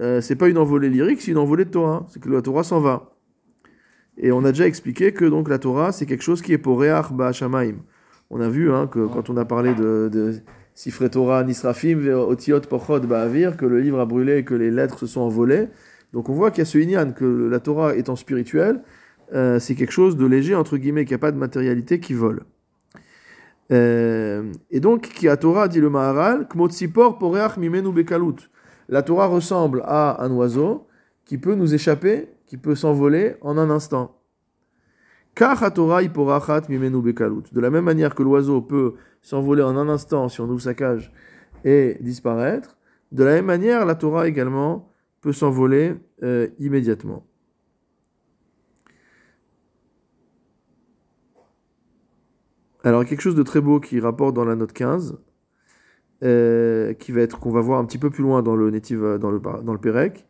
[0.00, 2.06] euh, c'est pas une envolée lyrique, c'est une envolée de Torah.
[2.08, 3.14] C'est que la Torah s'en va.
[4.16, 6.80] Et on a déjà expliqué que donc la Torah, c'est quelque chose qui est pour
[6.80, 7.76] Reach Ba'ashamaim.
[8.28, 10.34] On a vu hein, que quand on a parlé de, de
[10.74, 14.98] Sifre Torah, Nisrafim, Otiot Pochot Ba'avir, que le livre a brûlé et que les lettres
[14.98, 15.68] se sont envolées.
[16.12, 18.82] Donc on voit qu'il y a ce inyan, que la Torah étant spirituelle,
[19.32, 22.42] euh, c'est quelque chose de léger, entre guillemets, qui n'a pas de matérialité qui vole.
[23.72, 26.48] Euh, et donc, qui a Torah, dit le Maharal,
[27.92, 28.50] Bekalut.
[28.88, 30.88] La Torah ressemble à un oiseau
[31.24, 34.16] qui peut nous échapper, qui peut s'envoler en un instant.
[35.38, 40.74] De la même manière que l'oiseau peut s'envoler en un instant si on ouvre sa
[40.74, 41.12] cage
[41.64, 42.76] et disparaître,
[43.12, 47.24] de la même manière, la Torah également peut s'envoler euh, immédiatement.
[52.82, 55.18] Alors, quelque chose de très beau qui rapporte dans la note 15,
[56.22, 59.18] euh, qui va être, qu'on va voir un petit peu plus loin dans le euh,
[59.18, 60.26] dans le, dans le Pérec.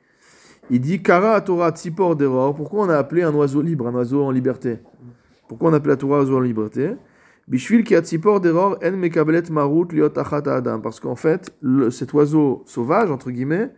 [0.70, 2.54] Il dit Kara à Torah Tzipor d'error.
[2.54, 4.78] Pourquoi on a appelé un oiseau libre, un oiseau en liberté?
[5.48, 6.92] Pourquoi on appelle la Torah oiseau en liberté?
[7.48, 8.40] Bishvil Tzipor
[8.92, 10.80] mekablet marut liot adam.
[10.80, 11.52] Parce qu'en fait,
[11.90, 13.72] cet oiseau sauvage, entre guillemets,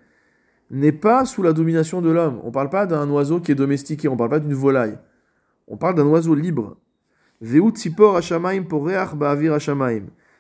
[0.71, 2.41] n'est pas sous la domination de l'homme.
[2.43, 4.99] On ne parle pas d'un oiseau qui est domestiqué, on ne parle pas d'une volaille.
[5.69, 6.77] On parle d'un oiseau libre.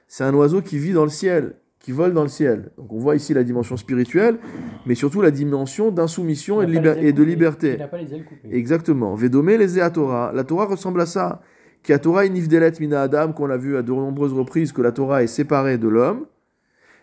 [0.08, 2.70] C'est un oiseau qui vit dans le ciel, qui vole dans le ciel.
[2.78, 4.38] Donc on voit ici la dimension spirituelle,
[4.86, 7.72] mais surtout la dimension d'insoumission et, de et liberté.
[7.72, 8.48] Il n'a pas les ailes coupées.
[8.56, 9.16] Exactement.
[9.16, 10.30] Vedome les à Torah.
[10.32, 11.40] La Torah ressemble à ça.
[11.82, 14.92] Qui a Torah inifdelet mina Adam, qu'on a vu à de nombreuses reprises que la
[14.92, 16.26] Torah est séparée de l'homme.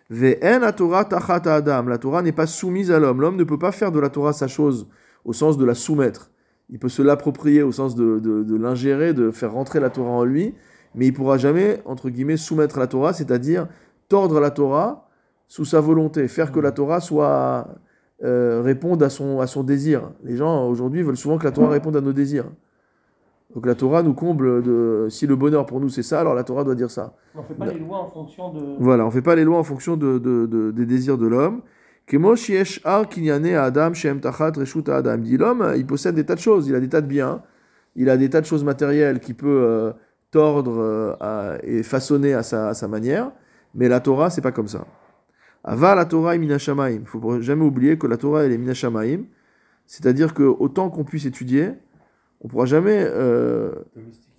[0.10, 1.84] Ve'en a Torah tachat Adam.
[1.88, 3.20] La Torah n'est pas soumise à l'homme.
[3.20, 4.88] L'homme ne peut pas faire de la Torah sa chose,
[5.26, 6.32] au sens de la soumettre.
[6.72, 10.12] Il peut se l'approprier au sens de, de, de l'ingérer, de faire rentrer la Torah
[10.12, 10.54] en lui,
[10.96, 13.68] mais il pourra jamais, entre guillemets, soumettre la Torah, c'est-à-dire
[14.08, 15.08] tordre la Torah
[15.48, 17.68] sous sa volonté, faire que la Torah soit
[18.24, 20.12] euh, réponde à son, à son désir.
[20.24, 22.46] Les gens aujourd'hui veulent souvent que la Torah réponde à nos désirs.
[23.56, 26.44] Donc la Torah nous comble de si le bonheur pour nous c'est ça, alors la
[26.44, 27.16] Torah doit dire ça.
[27.34, 28.60] On ne fait pas les lois en fonction de.
[28.80, 31.62] Voilà, on fait pas les lois en fonction de, de- de- des désirs de l'homme.
[35.18, 37.44] Dit l'homme, il possède des tas de choses, il a des tas de biens,
[37.96, 39.92] il a des tas de choses matérielles qu'il peut euh,
[40.32, 43.32] tordre euh, et façonner à sa, manière,
[43.76, 44.88] mais la Torah c'est pas comme ça.
[45.64, 47.02] Ava la Torah est minashamaim.
[47.02, 49.26] Il faut jamais oublier que la Torah elle est minashamaim,
[49.86, 51.74] c'est-à-dire que autant qu'on puisse étudier,
[52.42, 53.72] on pourra jamais euh.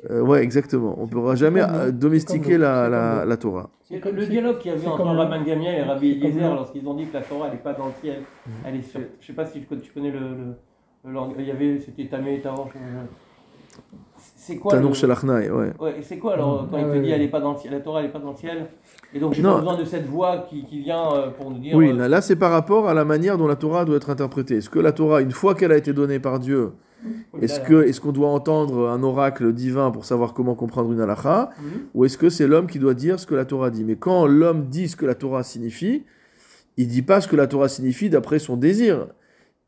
[0.08, 0.94] Euh, ouais, exactement.
[0.98, 3.68] On ne pourra jamais euh, domestiquer la, la, la Torah.
[3.82, 7.06] C'est le dialogue qu'il y avait entre Rabban Gamiel et Rabbi Eliezer lorsqu'ils ont dit
[7.06, 8.22] que la Torah elle n'est pas dans le ciel,
[8.64, 9.00] elle est sur.
[9.20, 10.54] Je sais pas si tu connais, le,
[11.04, 12.68] le, Il y avait c'était Tamé et Taor.
[14.42, 15.72] C'est quoi Tanour le- ouais.
[15.79, 17.14] Ouais, et c'est quoi alors quand Ah il te ouais, dit ouais.
[17.14, 18.68] elle est pas dans le ciel, la Torah elle est pas dans le ciel
[19.12, 21.76] et donc j'ai pas besoin de cette voix qui, qui vient euh, pour nous dire.
[21.76, 24.09] Oui, euh, là, là, c'est par rapport à la manière dont la Torah doit être
[24.09, 24.57] interprétée.
[24.57, 26.70] Est-ce que la Torah, une fois qu'elle a été donnée par Dieu,
[27.05, 27.11] oui,
[27.42, 31.50] est-ce que est-ce qu'on doit entendre un oracle divin pour savoir comment comprendre une halakha
[31.61, 31.70] Mhm.
[31.94, 33.85] ou est-ce que c'est l'homme qui doit dire ce que la Torah dit?
[33.85, 36.05] Mais quand l'homme dit ce que la Torah signifie,
[36.79, 39.07] il dit pas ce que la Torah signifie d'après son désir.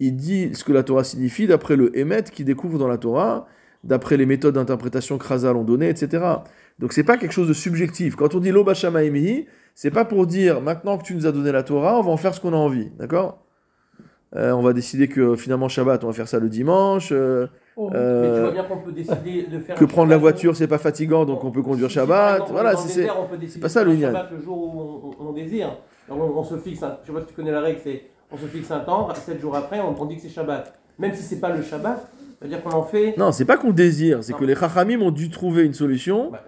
[0.00, 3.46] Il dit ce que la Torah signifie d'après le émet qu'il découvre dans la Torah,
[3.84, 6.24] d'après les méthodes d'interprétation que Chazal ont données, etc.
[6.78, 8.16] Donc c'est pas quelque chose de subjectif.
[8.16, 11.32] Quand on dit lo bashama emihi, c'est pas pour dire maintenant que tu nous as
[11.32, 13.38] donné la Torah, on va en faire ce qu'on a envie, d'accord?
[14.34, 17.10] Euh, On va décider que finalement Shabbat, on va faire ça le dimanche.
[17.12, 17.88] euh, Oh.
[17.90, 19.76] Mais tu euh, vois bien qu'on peut décider de faire.
[19.76, 22.34] que prendre la voiture, c'est pas fatigant, donc on peut conduire Si, Shabbat.
[22.34, 23.06] exemple, Voilà, c'est.
[23.60, 23.98] pas ça, le.
[23.98, 25.78] Shabbat le jour où on, désire.
[26.10, 28.36] On, on se fixe, un, je sais pas si tu connais la règle, c'est on
[28.36, 30.70] se fixe un temps, 7 jours après, on, on dit que c'est Shabbat.
[30.98, 32.06] Même si c'est pas le Shabbat,
[32.42, 33.16] c'est-à-dire qu'on en fait.
[33.16, 36.30] Non, c'est pas qu'on désire, c'est que les Chachamim ont dû trouver une solution.
[36.32, 36.42] Bah.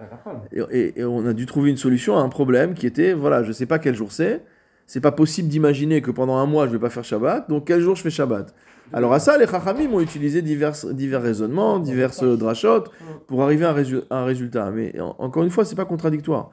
[0.51, 3.41] Et, et- et on a dû trouver une solution à un problème qui était voilà,
[3.43, 4.43] je sais pas quel jour c'est.
[4.87, 7.81] C'est pas possible d'imaginer que pendant un mois je vais pas faire Shabbat, donc quel
[7.81, 8.53] jour je fais Shabbat?
[8.93, 12.83] Alors à ça, les Chachamim ont utilisé divers, divers raisonnements, divers euh, drachot
[13.25, 14.69] pour arriver à un, résu- à un résultat.
[14.69, 16.51] Mais en- encore une fois, c'est pas contradictoire.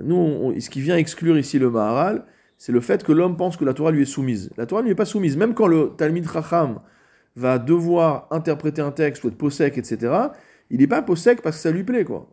[0.00, 2.24] Nous, on- ce qui vient exclure ici le Maharal,
[2.56, 4.50] c'est le fait que l'homme pense que la Torah lui est soumise.
[4.56, 5.36] La Torah ne lui est pas soumise.
[5.36, 6.78] Même quand le Talmid Chacham
[7.36, 10.12] va devoir interpréter un texte ou être possèque, etc.,
[10.70, 12.28] il n'est pas possèque parce que ça lui plaît, quoi.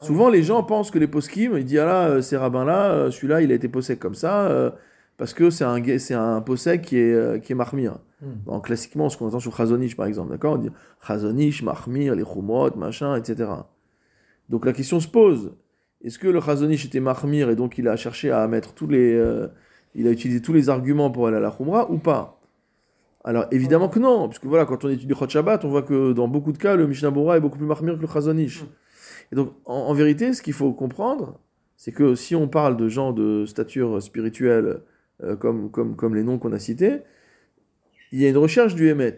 [0.00, 3.10] Souvent, les gens pensent que les poskim, ils disent ah là, euh, ces rabbins-là, euh,
[3.12, 4.70] celui-là, il a été possède comme ça, euh,
[5.16, 7.98] parce que c'est un, c'est un possède qui est, qui est marmire.
[8.20, 8.60] Hmm.
[8.62, 10.70] Classiquement, ce qu'on entend sur Chazonish, par exemple, d'accord On dit
[11.06, 13.48] Chazonish, marmir, les chumot, machin, etc.
[14.48, 15.52] Donc la question se pose
[16.04, 19.14] est-ce que le Chazonish était marmir et donc il a cherché à mettre tous les.
[19.14, 19.48] euh,
[19.94, 22.40] il a utilisé tous les arguments pour aller à la Khumra ou pas?
[23.24, 26.28] Alors évidemment que non, puisque voilà, quand on étudie Chod Shabbat, on voit que dans
[26.28, 28.64] beaucoup de cas, le Mishnah Bora est beaucoup plus marmir que le Chazonish.
[29.30, 31.38] Et donc en, en vérité, ce qu'il faut comprendre,
[31.76, 34.80] c'est que si on parle de gens de stature spirituelle
[35.22, 37.02] euh, comme, comme, comme les noms qu'on a cités,
[38.10, 39.16] il y a une recherche du Hémet.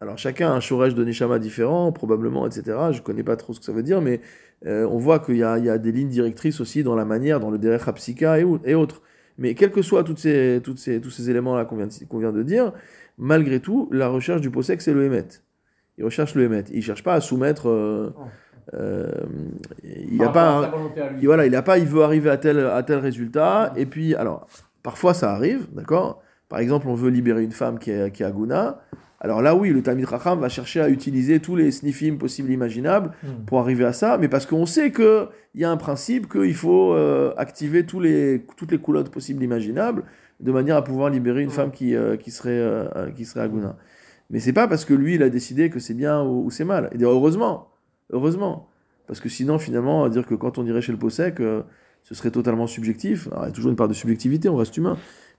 [0.00, 2.62] Alors chacun a un shoresh de Neshama différent, probablement, etc.
[2.92, 4.20] Je ne connais pas trop ce que ça veut dire, mais
[4.66, 7.04] euh, on voit qu'il y a, il y a des lignes directrices aussi dans la
[7.04, 9.02] manière, dans le Derech Hapsika et, et autres.
[9.38, 12.42] Mais quels que soient toutes ces, toutes ces, tous ces éléments-là qu'on vient, vient de
[12.42, 12.72] dire,
[13.18, 15.28] malgré tout, la recherche du Posek, c'est le Hémet.
[15.98, 16.64] Il recherche le Hémet.
[16.70, 17.68] Il ne cherche pas à soumettre...
[17.68, 18.12] euh,
[18.74, 19.10] euh,
[19.82, 20.74] il n'y a Par pas...
[21.22, 23.72] voilà, il a pas, il veut arriver à tel, à tel résultat.
[23.76, 24.46] Et puis, alors,
[24.82, 26.22] parfois ça arrive, d'accord?
[26.48, 28.80] Par exemple, on veut libérer une femme qui est, qui est aguna.
[29.20, 33.10] Alors là, oui, le Talmid Racham va chercher à utiliser tous les sniffim possibles imaginables
[33.22, 33.44] Hmm.
[33.46, 36.92] pour arriver à ça, mais parce qu'on sait qu'il y a un principe qu'il faut
[36.94, 40.04] euh, activer tous les, toutes les coulottes possibles imaginables
[40.40, 43.40] de manière à pouvoir libérer une femme qui, euh, qui serait, euh, euh, qui serait
[43.40, 43.76] aguna.
[44.30, 46.64] Mais c'est pas parce que lui, il a décidé que c'est bien ou, ou c'est
[46.64, 46.90] mal.
[46.92, 47.68] Et heureusement,
[48.10, 48.68] heureusement.
[49.06, 51.62] Parce que sinon, finalement, dire que quand on irait chez le Possec, euh,
[52.02, 53.28] ce serait totalement subjectif.
[53.32, 54.96] Alors, il y a toujours une part de subjectivité, on reste humain.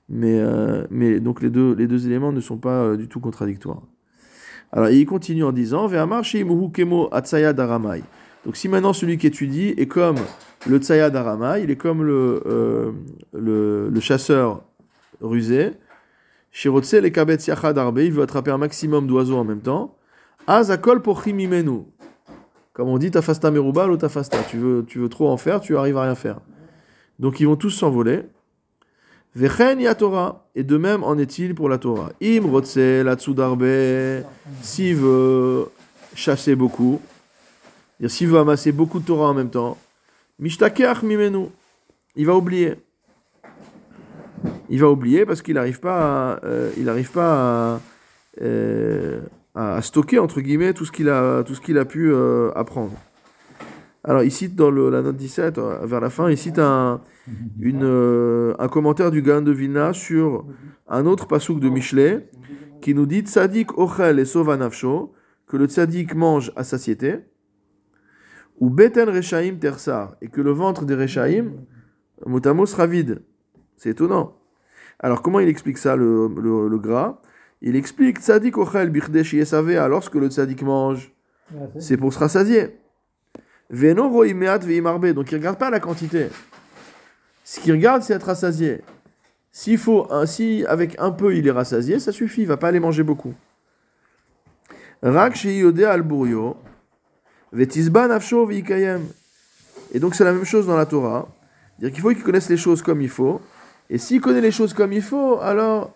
[0.08, 3.82] Mais, euh, mais donc les deux, les deux éléments ne sont pas du tout contradictoires.
[4.72, 5.90] Alors il continue en disant
[6.72, 8.04] kemo atsaya d'aramai.
[8.46, 10.18] Donc si maintenant celui qui étudie est comme
[10.68, 12.94] le tsaya d'aramai, il est comme le,
[13.34, 14.64] le, le chasseur
[15.21, 15.73] rusé,
[16.56, 19.97] Shirotse le kabetz yachad arbe, il veut attraper un maximum d'oiseaux en même temps.
[20.47, 21.82] Azakol pochim imenu.
[22.71, 24.38] Comme on dit, tafasta meruba ou tafasta.
[24.49, 26.39] Tu veux, tu veux trop en faire, tu arrives à rien faire.
[27.19, 28.21] Donc ils vont tous s'envoler.
[29.36, 30.47] Vechen ya Torah.
[30.56, 32.12] Et de même en est-il pour la Torah?
[32.23, 33.65] Im rotse la tsudarbe.
[34.62, 35.69] S'il veut
[36.13, 37.01] chasser beaucoup,
[38.08, 39.78] s'il veut amasser beaucoup de Torah en même temps,
[40.39, 41.47] mishtakeach mimenu.
[42.15, 42.75] Il va oublier.
[44.69, 47.82] Il va oublier parce qu'il n'arrive pas, à, euh, il arrive pas à,
[48.41, 49.21] euh,
[49.54, 52.93] à stocker entre guillemets tout ce qu'il a, tout ce qu'il a pu euh, apprendre.
[54.04, 57.01] Alors il cite dans le- la note 17, euh, vers la fin, il cite un,
[58.60, 60.45] un commentaire du Gaon de Vilna sur
[60.88, 62.30] un autre pasouk de Michelet
[62.82, 65.13] qui nous dit Tzadik ochel et sova nafsho,
[65.47, 67.17] que le tzadik mange à satiété,
[68.60, 71.51] ou beten rechaim tersar, et que le ventre des rechaim,
[72.28, 73.23] motamo, sera vide.
[73.75, 74.38] C'est étonnant.
[75.00, 77.20] Alors comment il explique ça, le, le, le gras?
[77.62, 81.12] Il explique Tzadik ochel birdesh yesavea, lorsque le tzadik mange,
[81.80, 82.78] c'est- pour se rassasier.
[83.70, 86.28] Veno roimeat veimarbe, donc il regarde pas la quantité.
[87.44, 88.82] Ce qu'il regarde, c'est être rassasié.
[89.52, 92.80] S'il faut, si avec un peu il est rassasié, ça suffit, il va pas aller
[92.80, 93.34] manger beaucoup.
[95.02, 96.58] Rak sheyode al burio,
[97.52, 99.02] vetisba nafsho veikayem.
[99.94, 101.28] Et donc c'est la même chose dans la Torah.
[101.78, 103.40] C'est-à-dire qu'il faut qu'il connaisse les choses comme il faut.
[103.89, 105.95] Et s'il connaît les choses comme il faut, alors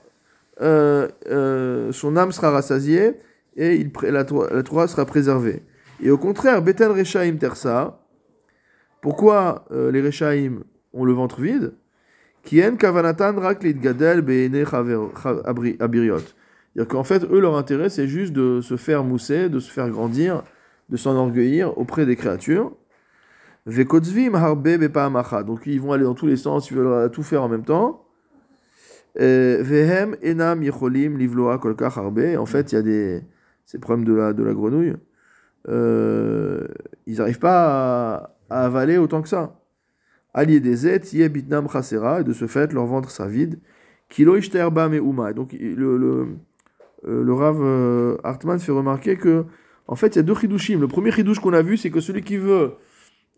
[0.62, 3.14] euh, euh, son âme sera rassasiée
[3.56, 5.64] et il, la, la Torah sera préservée.
[6.02, 8.00] Et au contraire, Beten Rechaim Tersa,
[9.02, 10.60] pourquoi euh, les Rechaim
[10.94, 11.74] ont le ventre vide?
[12.46, 14.20] Gadel
[15.80, 16.18] Abiriot.
[16.20, 19.90] C'est-à-dire qu'en fait, eux, leur intérêt, c'est juste de se faire mousser, de se faire
[19.90, 20.44] grandir,
[20.90, 22.72] de s'enorgueillir auprès des créatures.
[23.66, 25.44] Vekotzvim Harbe Bepa'amacha.
[25.44, 28.06] Donc ils vont aller dans tous les sens, ils veulent tout faire en même temps.
[29.20, 32.36] Euh, Vehem Enam Yecholim Livloa Kolkach Harbe.
[32.38, 33.22] En fait, il y a des.
[33.66, 34.96] C'est le problème de la, de la grenouille.
[35.68, 36.68] Euh,
[37.06, 39.60] ils n'arrivent pas à, avaler autant que ça.
[40.34, 43.60] Allié des zet, yé bitnam chasera, et de ce fait, leur ventre sera vide.
[44.10, 45.34] Kilo ishterba me uma.
[45.34, 46.28] Donc, le, le,
[47.08, 49.46] euh, le Rav Hartman fait remarquer que,
[49.88, 50.80] en fait, il y a deux chidushim.
[50.80, 52.74] Le premier chidush qu'on a vu, c'est que celui qui veut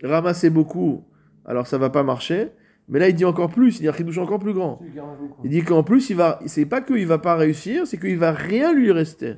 [0.04, 1.04] ramasser beaucoup,
[1.46, 2.50] alors ça va pas marcher.
[2.88, 4.80] Mais là, il dit encore plus, il y a un chidush encore plus grand.
[4.82, 5.44] Celui.
[5.46, 8.32] Il dit qu'en plus, il va, c'est pas qu'il va pas réussir, c'est qu'il va
[8.32, 9.36] rien lui rester.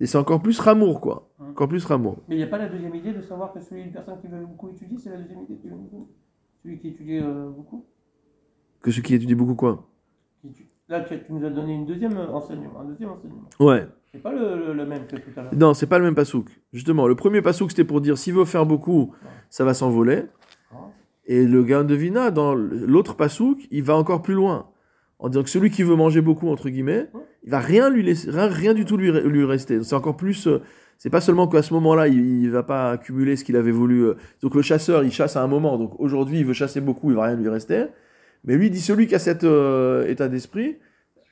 [0.00, 1.28] Et c'est encore plus ramour, quoi.
[1.40, 1.50] Hum.
[1.50, 2.18] Encore plus ramour.
[2.28, 4.28] Mais il n'y a pas la deuxième idée de savoir que celui, une personne qui
[4.28, 5.54] veut beaucoup étudier, c'est la deuxième idée.
[5.56, 5.72] dire
[6.62, 7.84] Celui qui étudie euh, beaucoup?
[8.80, 9.88] Que ceux qui étudient beaucoup, quoi.
[10.44, 13.42] étudie- Là, tu, nous as donné une deuxième euh, enseignement, un deuxième enseignement.
[13.60, 13.86] Ouais.
[14.12, 15.54] C'est pas le, le- le même que tout à l'heure.
[15.54, 16.48] Non, c'est pas le même pasouk.
[16.72, 19.14] Justement, le premier pasouk, c'était pour dire s'il veut faire beaucoup,
[19.50, 20.22] ça va s'envoler.
[21.26, 24.68] Et le gars de Vina, dans l'autre pasouk, il va encore plus loin.
[25.18, 27.08] En disant que celui qui veut manger beaucoup, entre guillemets,
[27.44, 29.82] il va rien lui laisser, rien, rien du tout lui, lui rester.
[29.82, 30.60] C'est encore plus, euh,
[30.96, 34.04] C'est pas seulement qu'à ce moment-là, il, il va pas accumuler ce qu'il avait voulu.
[34.06, 34.14] euh.
[34.42, 35.76] Donc le chasseur, il chasse à un moment.
[35.76, 37.86] Donc aujourd'hui, il veut chasser beaucoup, il va rien lui rester.
[38.44, 40.78] Mais lui il dit celui qui a cet euh, état d'esprit,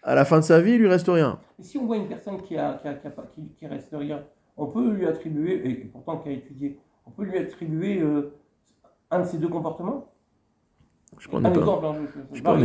[0.07, 1.39] à la fin de sa vie, il lui reste rien.
[1.59, 4.23] Et si on voit une personne qui, a, qui, a- qui, a reste rien,
[4.57, 8.33] on peut lui attribuer, et pourtant qui a étudié, on peut lui attribuer euh,
[9.11, 10.13] un de ces deux comportements?
[11.19, 11.43] Je n'est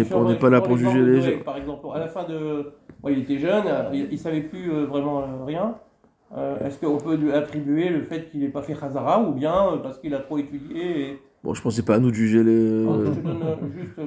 [0.05, 0.35] pas.
[0.39, 1.43] pas, là pour juger les gens.
[1.43, 2.73] Par exemple, à la fin de.
[3.01, 5.75] bon, il était jeune, il, il savait plus euh, vraiment euh, rien.
[6.61, 9.99] Est-ce qu'on peut lui attribuer le fait qu'il n'ait pas fait Khazara ou bien parce
[9.99, 11.21] qu'il a trop étudié et...
[11.43, 12.51] Bon, je pense c'est pas à nous de juger les.
[12.85, 13.13] Euh,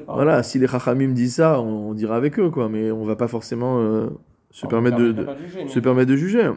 [0.06, 2.68] Voilà, si les Chachamim disent ça, on, on dira avec eux, quoi.
[2.68, 4.06] Mais on va pas forcément euh,
[4.50, 6.50] se Alors, permettre de, permet de- pas juger, mais- se permettre de juger.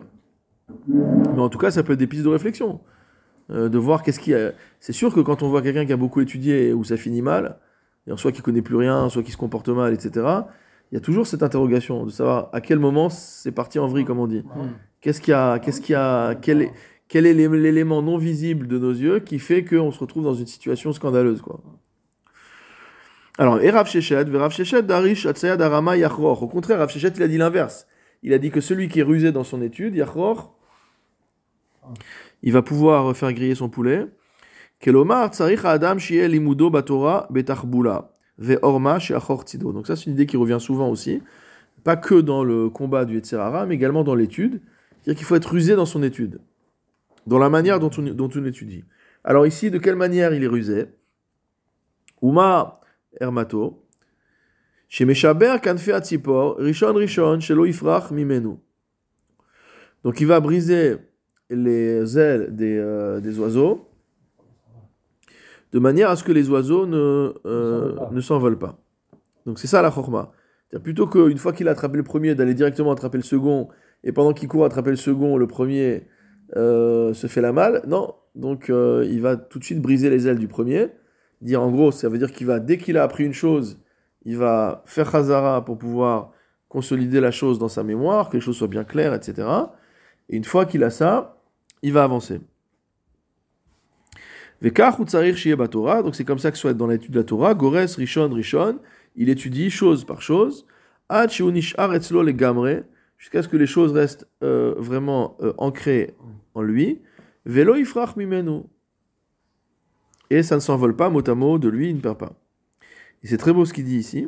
[0.87, 2.79] Mais en tout cas, ça peut être des pistes de réflexion.
[3.49, 4.51] Euh, de voir qu'est-ce qui a...
[4.81, 7.21] C'est sûr que quand on voit quelqu'un qui a beaucoup étudié et où ça finit
[7.21, 7.57] mal,
[8.05, 10.25] et soit qui connaît plus rien, soit qui se comporte mal, etc.,
[10.91, 14.05] il y a toujours cette interrogation de savoir à quel moment c'est parti en vrille,
[14.05, 14.43] comme on dit.
[15.01, 16.71] Qu'est-ce qu'il y a, qu'est-ce qu'il y a, quel est,
[17.07, 20.33] quel est l'é- l'élément non visible de nos yeux qui fait qu'on se retrouve dans
[20.33, 21.61] une situation scandaleuse, quoi.
[23.39, 26.41] Alors, et Rav Shechet, Rav Shechet d'Arish Atsaya d'Arama Yachror.
[26.41, 27.85] Au contraire, Rav Shechet, il a dit l'inverse.
[28.23, 30.57] Il a dit que celui qui est rusé dans son étude, Yachror,
[32.41, 34.07] il va pouvoir faire griller son poulet.
[34.79, 39.71] Kelomar tsarich adam shiel limudo batora betachbula ve orma tzido.
[39.71, 41.21] Donc ça, c'est une idée qui revient souvent aussi.
[41.83, 44.61] Pas que dans le combat du Yetzirara, mais également dans l'étude.
[45.01, 46.39] C'est-à-dire qu'il faut être rusé dans son étude.
[47.27, 48.83] Dans la manière dont on, dont on étudie.
[49.23, 50.87] Alors ici, de quelle manière il est rusé?
[52.21, 52.79] Uma
[53.19, 53.83] Hermato.
[54.87, 58.55] Chez Meshaber Kanfe Atzipor, Rishon Rishon, Ifrach Mimenu.
[60.03, 60.97] Donc il va briser
[61.49, 63.87] les ailes des, euh, des oiseaux
[65.73, 68.09] de manière à ce que les oiseaux ne, euh, s'envolent pas.
[68.13, 68.79] ne s'envolent pas.
[69.45, 70.31] Donc c'est ça la chorma.
[70.83, 73.69] Plutôt qu'une fois qu'il a attrapé le premier, d'aller directement attraper le second,
[74.03, 76.07] et pendant qu'il court attraper le second, le premier
[76.55, 78.13] euh, se fait la malle, non.
[78.35, 80.87] Donc euh, il va tout de suite briser les ailes du premier.
[81.41, 83.79] Dire en gros, ça veut dire qu'il va, dès qu'il a appris une chose,
[84.25, 86.31] il va faire Khazara pour pouvoir
[86.69, 89.47] consolider la chose dans sa mémoire, que les choses soient bien claires, etc.
[90.29, 91.41] Et une fois qu'il a ça,
[91.81, 92.41] il va avancer.
[94.61, 98.79] Donc c'est comme ça que soit dans l'étude de la Torah, Gores Rishon Rishon,
[99.15, 100.65] il étudie chose par chose,
[101.09, 102.83] legamre,
[103.17, 106.15] jusqu'à ce que les choses restent euh, vraiment euh, ancrées
[106.53, 107.01] en lui,
[107.45, 108.63] Velo ifrach mimenu,
[110.29, 112.33] et ça ne s'envole pas mot à mot de lui, il ne perd pas.
[113.23, 114.27] Et c'est très beau ce qu'il dit ici,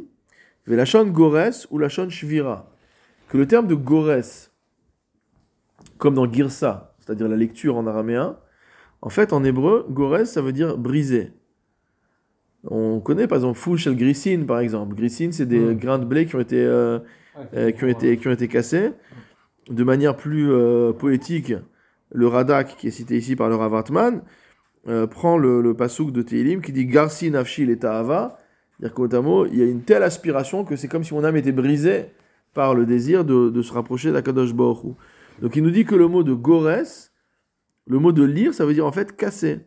[0.66, 2.72] Velachon Gores ou Lachon Shvira,
[3.28, 4.50] que le terme de Gores,
[5.98, 8.38] comme dans Girsa, c'est-à-dire la lecture en araméen,
[9.02, 11.32] en fait, en hébreu, Gores, ça veut dire briser.
[12.66, 14.94] On connaît par exemple Fouch el Grissin, par exemple.
[14.96, 15.78] Grissin, c'est des Mm.
[15.78, 17.00] grains de blé qui ont été, euh,
[17.56, 18.92] euh, qui ont été, qui ont été cassés.
[19.70, 21.54] De manière plus euh, poétique,
[22.12, 24.22] le Radak, qui est cité ici par le Rav Hartman,
[24.88, 28.38] euh, prend le, le pasouk de Tehilim qui dit Garsi nafshi le ta'ava.
[28.80, 31.36] C'est-à-dire qu'au mot, il y a une telle aspiration que c'est comme si mon âme
[31.36, 32.06] était brisée
[32.54, 34.96] par le désir de, de se rapprocher d'Akadosh Baruch.
[35.42, 37.12] Donc il nous dit que le mot de Gores,
[37.88, 39.60] le mot de lire, ça veut dire en fait casser.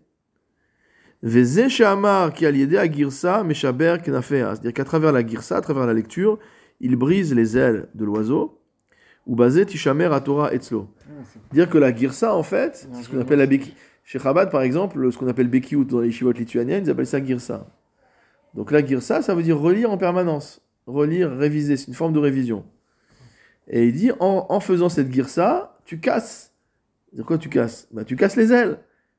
[1.23, 4.55] Veze shamar ki al yedei agirsa meshaber kenafea.
[4.55, 6.39] C'est-à-dire qu'à travers la girsa, à travers la lecture,
[6.83, 8.59] il brise les ailes de l'oiseau.
[9.27, 10.89] Ou basé tishamer à Torah etzlo.
[11.53, 13.73] Dire que la girsa, en fait, c'est ce qu'on appelle la beki.
[14.05, 17.25] Chez Chabad, par exemple, ce qu'on appelle bekiout dans les shivot lituaniennes, ils appellent ça
[17.25, 17.69] girsa.
[18.55, 20.61] Donc la girsa, ça veut dire relire en permanence.
[20.89, 22.65] Relire, réviser, c'est une forme de révision.
[23.69, 26.53] Et il dit, en, en faisant cette girsa, tu casses.
[27.13, 27.87] De quoi tu casses?
[27.93, 28.79] Bah, Tu casses les ailes.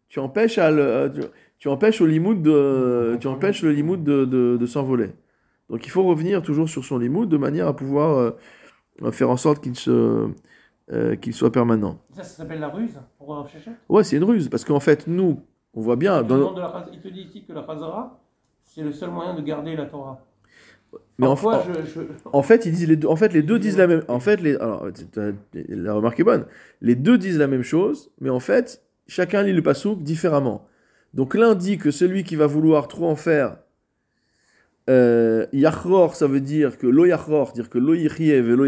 [0.09, 1.21] Tu empêches, à le- euh, tu,
[1.59, 5.11] tu empêches au limoud de, tu empêches le limoud de, de, de s'envoler.
[5.69, 8.17] Donc il faut revenir toujours sur son limoud de manière à pouvoir
[9.01, 10.27] euh, faire en sorte qu'il se,
[10.91, 11.99] euh, qu'il soit permanent.
[12.15, 13.49] Ça, ça s'appelle la ruse pour Rav
[13.89, 15.41] Ouais, c'est une ruse parce qu'en fait nous,
[15.73, 18.19] on voit bien Il te dans, de la Il te dit ici que la Khazara,
[18.63, 20.19] c'est le seul moyen de garder la Torah.
[21.17, 23.59] mais en, en- je, je- en fait ils disent les deux, en fait les deux
[23.59, 24.83] disent la même, en fait les, alors
[25.69, 26.45] la remarque est bonne,
[26.81, 30.67] les deux disent la même chose, mais en fait chacun lit le pasouk différemment.
[31.13, 33.57] Donc l'un dit que celui qui va vouloir trop en faire,
[34.89, 38.65] euh, yachror, ça veut dire que lo yachror, dire que lo yichiev et lo.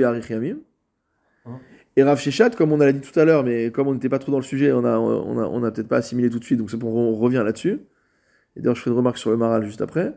[1.46, 1.60] Hein.
[1.98, 4.20] Et Rav Shechat, comme on a dit tout à l'heure, mais comme on n'était pas
[4.20, 6.44] trop dans le sujet, on a, on a, on a peut-être pas assimilé tout de
[6.44, 7.80] suite, donc c'est pour on revient là-dessus.
[8.56, 10.14] Et d'ailleurs, je fais une remarque sur le Maral juste après.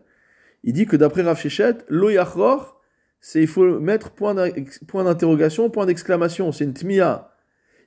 [0.64, 2.80] Il dit que d'après Rav Shechet, lo yachror,
[3.20, 4.50] c'est il faut mettre point d'in-
[4.88, 7.30] point d'interrogation, point d'exclamation, c'est une tmia.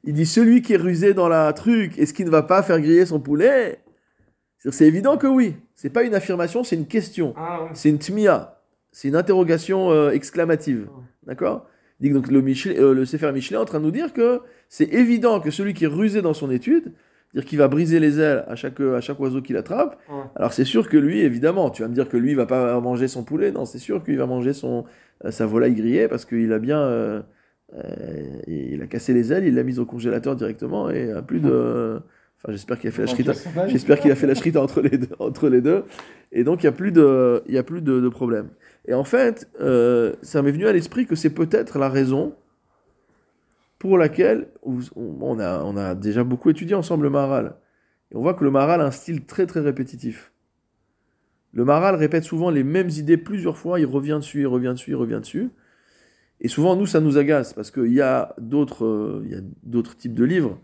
[0.03, 2.80] Il dit celui qui est rusé dans la truc, est-ce qu'il ne va pas faire
[2.80, 3.81] griller son poulet?
[4.70, 5.55] C'est évident que oui.
[5.76, 7.34] C'est pas une affirmation, c'est une question.
[7.38, 7.70] Ah.
[7.74, 8.62] C'est une tmia.
[8.91, 10.88] C'est une interrogation euh, exclamative.
[11.26, 11.68] D'accord?
[11.99, 14.14] Dit que donc le, Michelet, euh, le Sefer Michelet est en train de nous dire
[14.14, 16.93] que c'est évident que celui qui est rusé dans son étude,
[17.34, 20.24] dire qu'il va briser les ailes à chaque, à chaque oiseau qu'il attrape, Ouais.
[20.36, 22.80] alors c'est sûr que lui, évidemment, tu vas me dire que lui, il va pas
[22.82, 24.84] manger son poulet, non, c'est sûr qu'il va manger son,
[25.26, 26.80] euh, sa volaille grillée parce qu'il a bien...
[26.80, 27.22] euh,
[27.76, 31.39] euh, il a cassé les ailes, il l'a mise au congélateur directement et a plus
[31.39, 32.01] de...
[32.44, 33.34] Enfin, j'espère qu'il a fait la shrita.
[33.68, 35.84] J'espère qu'il a fait la shrita entre les deux, entre les deux.
[36.32, 38.50] Et donc, il n'y a plus de, il y a plus de, de problème.
[38.88, 42.36] Et en fait, euh, ça m'est venu à l'esprit que c'est peut-être la raison
[43.78, 47.56] pour laquelle on a, on a déjà beaucoup étudié ensemble le Maharal.
[48.12, 50.32] Et on voit que le Maharal a un style très très répétitif.
[51.54, 54.92] Le Maharal répète souvent les mêmes idées plusieurs fois, il revient dessus, il revient dessus,
[54.92, 55.50] il revient dessus.
[56.39, 59.42] Et souvent, nous, ça nous agace parce qu'il y a d'autres euh, il y a
[59.64, 60.60] d'autres types de livres.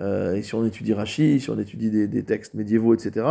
[0.00, 3.26] Euh, et si on étudie Rashi, si on étudie des, des textes médiévaux, etc.,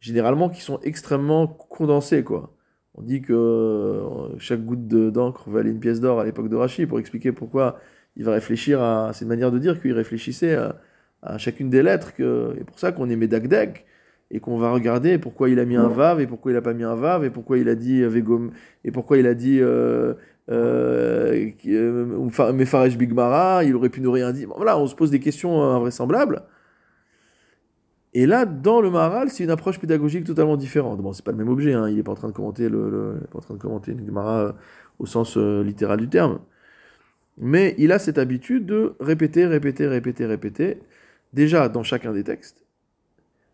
[0.00, 2.54] généralement qui sont extrêmement condensés, quoi.
[2.94, 6.56] On dit que euh, chaque goutte de- d'encre valait une pièce d'or à l'époque de
[6.56, 7.78] Rashi pour expliquer pourquoi
[8.16, 9.12] il va réfléchir à.
[9.12, 10.80] C'est une manière de dire qu'il réfléchissait à,
[11.22, 12.14] à chacune des lettres.
[12.14, 13.84] Que, et pour ça qu'on est Médagdeg
[14.30, 16.74] et qu'on va regarder pourquoi il a mis un vav et pourquoi il a pas
[16.74, 18.50] mis un vav et pourquoi il a dit euh, vegom
[18.84, 20.14] et pourquoi il a dit euh,
[20.50, 24.48] euh, euh, Mefaresh Bigmara, il aurait pu ne rien dire.
[24.56, 26.42] Voilà, on se pose des questions euh, invraisemblables.
[28.14, 31.00] Et là, dans le Maharal, c'est une approche pédagogique totalement différente.
[31.00, 33.18] Bon, c'est pas le même objet, hein, il n'est pas en train de commenter le,
[33.20, 34.52] il pas en train de commenter une Gemara euh,
[34.98, 36.40] au sens euh, littéral du terme.
[37.36, 40.80] Mais il a cette habitude de répéter, répéter, répéter, répéter,
[41.32, 42.64] déjà dans chacun des textes,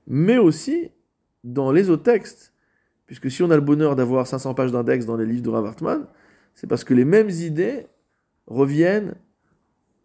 [0.06, 0.90] mais aussi
[1.42, 2.52] dans les autres textes.
[3.06, 5.66] Puisque si on a le bonheur d'avoir 500 pages d'index dans les livres de Rav
[5.66, 6.06] Hartman,
[6.54, 7.86] c'est parce que les mêmes idées
[8.46, 9.14] reviennent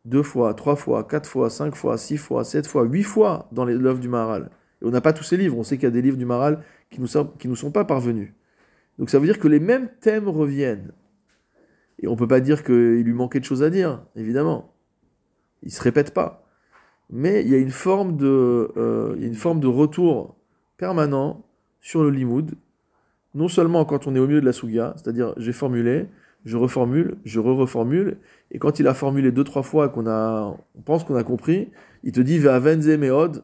[0.05, 3.65] deux fois, trois fois, quatre fois, cinq fois, six fois, sept fois, huit fois dans
[3.65, 4.49] l'œuvre du Maharal.
[4.81, 5.57] Et on n'a pas tous ces livres.
[5.57, 7.71] On sait qu'il y a des livres du Maharal qui nous, sont, qui nous sont
[7.71, 8.33] pas parvenus.
[8.97, 10.91] Donc ça veut dire que les mêmes thèmes reviennent.
[11.99, 14.73] Et on peut pas dire qu'il lui manquait de choses à dire, évidemment.
[15.63, 16.45] Il se répète pas.
[17.09, 20.37] Mais il y a une forme de, euh, une forme de retour
[20.77, 21.45] permanent
[21.81, 22.55] sur le limoud.
[23.35, 26.07] Non seulement quand on est au milieu de la souga, c'est-à-dire j'ai formulé,
[26.45, 28.17] je reformule, je re-reformule,
[28.51, 31.69] et quand il a formulé deux, trois fois qu'on a, on pense qu'on a compris,
[32.03, 33.43] il te dit Ve'avenze meod,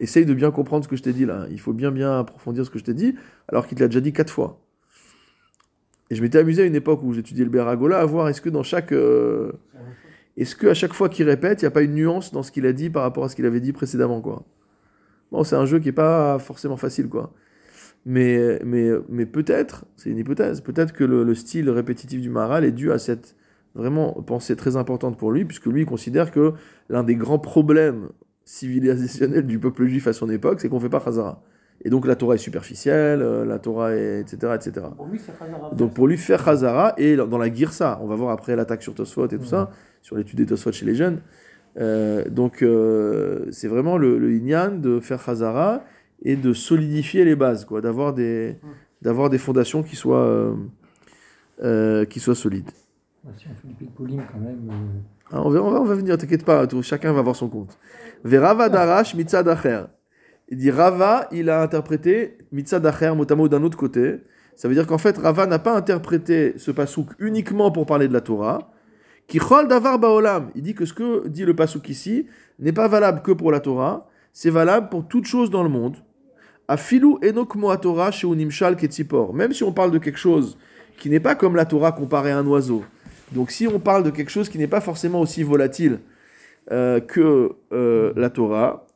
[0.00, 1.46] essaye de bien comprendre ce que je t'ai dit là.
[1.50, 3.14] Il faut bien bien approfondir ce que je t'ai dit,
[3.48, 4.60] alors qu'il te l'a déjà dit quatre fois.
[6.10, 8.50] Et je m'étais amusé à une époque où j'étudiais le Beragola à voir est-ce que
[8.50, 8.92] dans chaque.
[8.92, 9.52] euh,
[10.36, 12.50] est-ce que à chaque fois qu'il répète, il n'y a pas une nuance dans ce
[12.50, 14.44] qu'il a dit par rapport à ce qu'il avait dit précédemment, quoi.
[15.30, 17.32] Bon, c'est un jeu qui est pas forcément facile, quoi.
[18.04, 22.64] Mais, mais, mais peut-être, c'est une hypothèse, peut-être que le, le style répétitif du Maharal
[22.64, 23.36] est dû à cette
[23.74, 26.52] vraiment pensée très importante pour lui, puisque lui il considère que
[26.88, 28.08] l'un des grands problèmes
[28.44, 31.42] civilisationnels du peuple juif à son époque, c'est qu'on fait pas Khazara.
[31.84, 34.86] Et donc la Torah est superficielle, euh, la Torah est, etc., etc.
[34.96, 35.20] Pour lui.
[35.76, 38.94] Donc pour lui faire Khazara, et dans la Girsa, on va voir après l'attaque sur
[38.94, 41.20] Tosfot et tout ça, sur l'étude des Tosfot chez les jeunes,
[41.80, 45.82] euh, donc euh, c'est vraiment le, le Inyan de faire Khazara
[46.24, 48.56] et de solidifier les bases, quoi, d'avoir des,
[49.00, 50.54] d'avoir des fondations qui soient, euh,
[51.62, 52.70] euh, qui soient solides.
[53.36, 54.68] Si on fait du pitbulling quand même.
[54.70, 55.00] euh,
[55.30, 57.48] Ah, on, va, on, va, on va venir, t'inquiète pas, tout- chacun va avoir son
[57.48, 57.78] compte.
[58.24, 59.84] Verava darash mitzad acher.
[60.48, 64.18] Il dit Rava, il a interprété mitzad acher, motamo d'un autre côté.
[64.56, 68.12] Ça veut dire qu'en fait, Rava n'a pas interprété ce pasouk uniquement pour parler de
[68.12, 68.70] la Torah.
[69.28, 70.50] Qui davar baolam.
[70.54, 72.26] Il dit que ce que dit le pasouk ici
[72.58, 75.96] n'est pas valable que pour la Torah, c'est valable pour toute chose dans le monde.
[76.68, 78.76] Afilu enok mo Torah chez unimshal.
[79.34, 80.56] Même si on parle de quelque chose
[80.98, 82.84] qui n'est pas comme la Torah comparé à un oiseau.
[83.32, 86.00] Donc si on parle de quelque chose qui n'est pas forcément aussi volatile
[86.70, 88.86] euh, que euh, la Torah,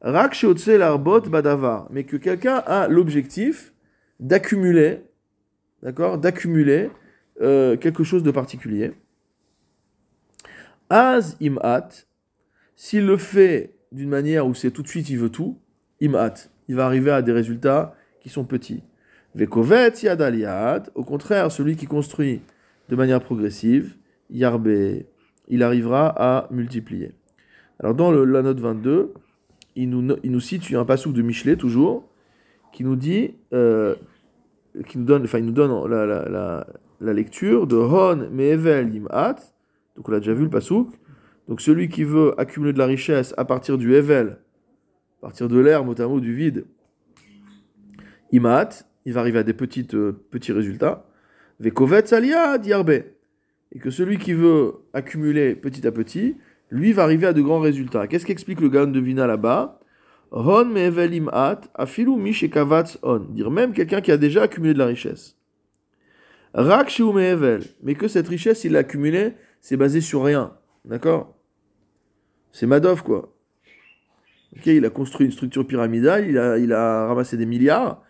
[0.00, 3.72] rak larbot badavar, mais que quelqu'un a l'objectif
[4.20, 5.00] d'accumuler,
[5.82, 6.90] d'accord, d'accumuler
[7.40, 8.92] euh, quelque chose de particulier.
[10.88, 11.88] Az imat,
[12.76, 15.58] s'il le fait d'une manière où c'est tout de suite il veut tout,
[16.00, 18.82] imat, il va arriver à des résultats qui sont petits.
[19.34, 22.40] Vekovet yad au contraire, celui qui construit
[22.88, 23.96] de manière progressive,
[24.30, 24.68] Yarbe,
[25.48, 27.12] il arrivera à multiplier.
[27.78, 29.12] Alors dans la note 22,
[29.76, 32.08] il nous, no- il nous situe un passage de Michelet toujours,
[32.72, 33.94] qui nous dit, euh,
[34.88, 36.66] qui nous donne, enfin il nous donne la, la, la,
[37.00, 39.36] la lecture de Hon Me'evel Yim'at,
[39.96, 40.88] donc on a déjà vu le pasouk,
[41.48, 44.38] donc celui qui veut accumuler de la richesse à partir du Evel,
[45.26, 46.66] partir de l'air, notamment du vide,
[48.30, 48.68] Imat,
[49.04, 49.56] il va arriver à des
[49.94, 51.04] euh, petits résultats.
[51.58, 53.02] Vekovet Salia Diarbe.
[53.72, 56.36] Et que celui qui veut accumuler petit à petit,
[56.70, 58.06] lui va arriver à de grands résultats.
[58.06, 59.80] Qu'est-ce qu'explique le Gaon de Vina là-bas?
[60.30, 63.18] Hon me'evel at afilu mi shekavatz on.
[63.18, 65.36] Dire même quelqu'un qui a déjà accumulé de la richesse.
[66.54, 67.64] Rak shiu me'evel.
[67.82, 70.52] Mais que cette richesse, il l'a accumulée c'est basé sur rien.
[70.84, 71.34] D'accord?
[72.52, 73.35] C'est Madoff, quoi.
[74.64, 78.02] Il a construit une structure pyramidale, il a, il a ramassé des milliards.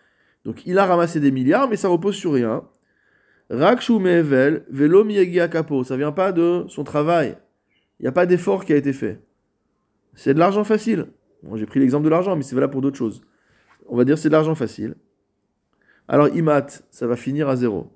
[0.45, 2.63] Donc il a ramassé des milliards, mais ça repose sur rien.
[3.49, 5.05] Rakshu mevel, velo
[5.41, 5.83] à capo.
[5.83, 7.37] Ça vient pas de son travail.
[7.99, 9.19] Il n'y a pas d'effort qui a été fait.
[10.15, 11.07] C'est de l'argent facile.
[11.43, 13.21] Bon, J'ai pris l'exemple de l'argent, mais c'est valable pour d'autres choses.
[13.87, 14.95] On va dire c'est de l'argent facile.
[16.07, 17.91] Alors imat, ça va finir à zéro.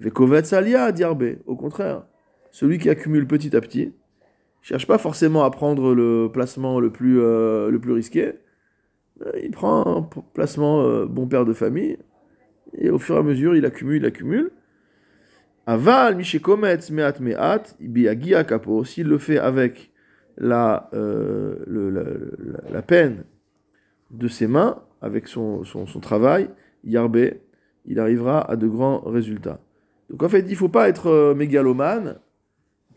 [0.00, 1.36] Vekovet salia diarbe.
[1.46, 2.04] Au contraire,
[2.50, 3.92] celui qui accumule petit à petit,
[4.66, 8.32] cherche pas forcément à prendre le placement le plus, euh, le plus risqué.
[9.24, 10.02] Euh, Il prend un
[10.34, 11.98] placement euh, bon père de famille,
[12.74, 14.50] et au fur et à mesure, il accumule, il accumule.
[15.66, 18.84] Aval, mishekometz, meat, meat, biagi capo.
[18.84, 19.90] S'il le fait avec
[20.36, 23.24] la, le- la, la- la peine
[24.10, 26.48] de ses mains, avec son, son, son travail,
[26.84, 27.18] yarbe,
[27.86, 29.60] il arrivera à de grands résultats.
[30.10, 32.18] Donc en fait, il ne faut pas être mégalomane.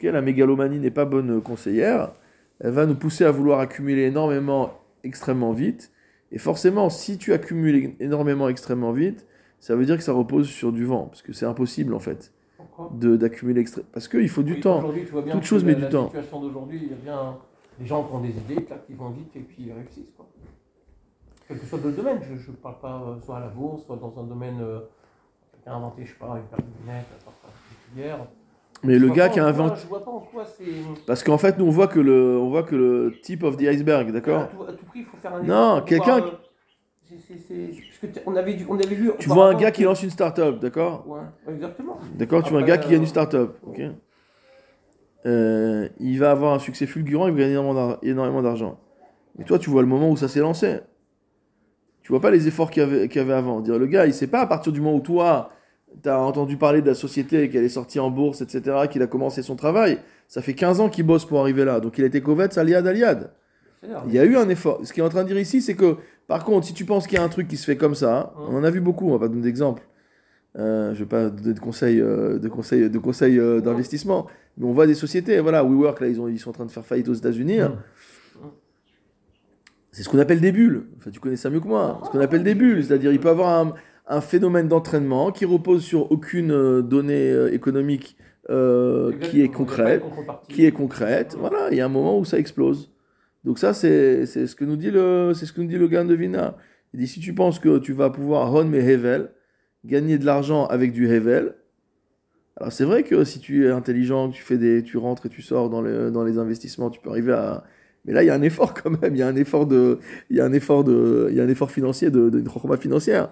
[0.03, 2.11] La mégalomanie n'est pas bonne conseillère.
[2.59, 4.71] Elle va nous pousser à vouloir accumuler énormément,
[5.03, 5.91] extrêmement vite.
[6.31, 9.25] Et forcément, si tu accumules énormément, extrêmement vite,
[9.59, 12.31] ça veut dire que ça repose sur du vent, parce que c'est impossible en fait
[12.91, 14.81] d'accumuler extré- parce qu'il faut du Oui, temps.
[14.93, 16.05] tu vois bien Toute chose la- met du la temps.
[16.07, 17.37] situation d'aujourd'hui, il y a bien
[17.77, 20.11] des gens qui ont des idées, clac, qui vont vite et puis ils réussissent.
[20.15, 20.27] Quoi.
[21.47, 23.97] Quel que soit le domaine, je ne parle pas euh, soit à la bourse, soit
[23.97, 24.59] dans un domaine.
[24.61, 24.79] Euh,
[25.51, 28.27] quelqu'un a inventé, je sais pas, une paire de lunettes, un portable particulière.
[28.83, 29.81] Mais Je le gars qui a inventé
[31.05, 33.63] parce qu'en fait nous on voit que le on voit que le tip of the
[33.63, 37.15] iceberg, À d'accord tout, à tout prix, il faut faire un Non, quelqu'un pouvoir, euh,
[37.27, 37.71] c'est- c'est-
[38.13, 39.11] c'est- on avait, dû- on avait vu.
[39.19, 41.19] Tu vois un gars qui lance une start-up, d'accord Ouais,
[41.53, 41.97] exactement.
[42.15, 43.81] D'accord, tu vois un gars qui gagne euh, une start-up, ok
[45.25, 48.79] Euh, Il va avoir un succès fulgurant, il va gagner énormément d'ar- énormément d'argent.
[49.37, 50.79] Mais toi, tu vois le moment où ça s'est lancé.
[52.01, 53.59] Tu vois pas les efforts qu'il y avait, qu'il y avait avant.
[53.59, 55.51] Dire, le gars, il sait pas à partir du moment où toi,
[56.03, 59.07] tu as entendu parler de la société, qu'elle est sortie en bourse, etc., qu'il a
[59.07, 59.99] commencé son travail.
[60.27, 61.79] Ça fait 15 ans qu'il bosse pour arriver là.
[61.79, 63.31] Donc il a été Kovetz, Aliad, Aliad.
[64.07, 64.81] Il y a eu un effort.
[64.83, 65.95] Ce qu'il est en train de dire ici, c'est que,
[66.27, 68.33] par contre, si tu penses qu'il y a un truc qui se fait comme ça,
[68.37, 68.47] Hum.
[68.49, 69.83] on en a vu beaucoup, on va pas donner d'exemple.
[70.57, 74.25] Euh, je vais pas donner de conseils, euh, de conseils, de conseils euh, d'investissement,
[74.57, 76.71] mais on voit des sociétés, voilà, WeWork, là, ils, ont, ils sont en train de
[76.71, 77.61] faire faillite aux États-Unis.
[77.61, 77.79] hein.
[79.91, 80.83] C'est ce qu'on appelle des bulles.
[80.97, 81.99] Enfin, tu connais ça mieux que moi.
[82.05, 83.73] Ce qu'on appelle des bulles, c'est-à-dire il peut avoir un,
[84.09, 88.17] un phénomène d'entraînement qui repose sur aucune euh, donnée euh, économique
[88.49, 90.03] euh, qui est concrète
[90.49, 91.35] qui est concrète.
[91.39, 92.91] Voilà, il y a un moment où ça explose.
[93.43, 95.87] Donc ça, c'est c'est ce que nous dit le, c'est ce que nous dit le
[95.87, 96.57] gars de Vina.
[96.93, 99.29] Il dit si tu penses que tu vas pouvoir run mes Hevel,
[99.85, 101.55] gagner de l'argent avec du Hevel.
[102.57, 105.43] Alors c'est vrai que si tu es intelligent, tu fais des, tu rentres et tu
[105.43, 107.63] sors dans, les dans les investissements, tu peux arriver à.
[108.05, 109.13] Mais là, il y a un effort quand même.
[109.15, 111.43] Il y a un effort de, il y a un effort de, il y a
[111.43, 113.31] un effort financier de, de, de financière.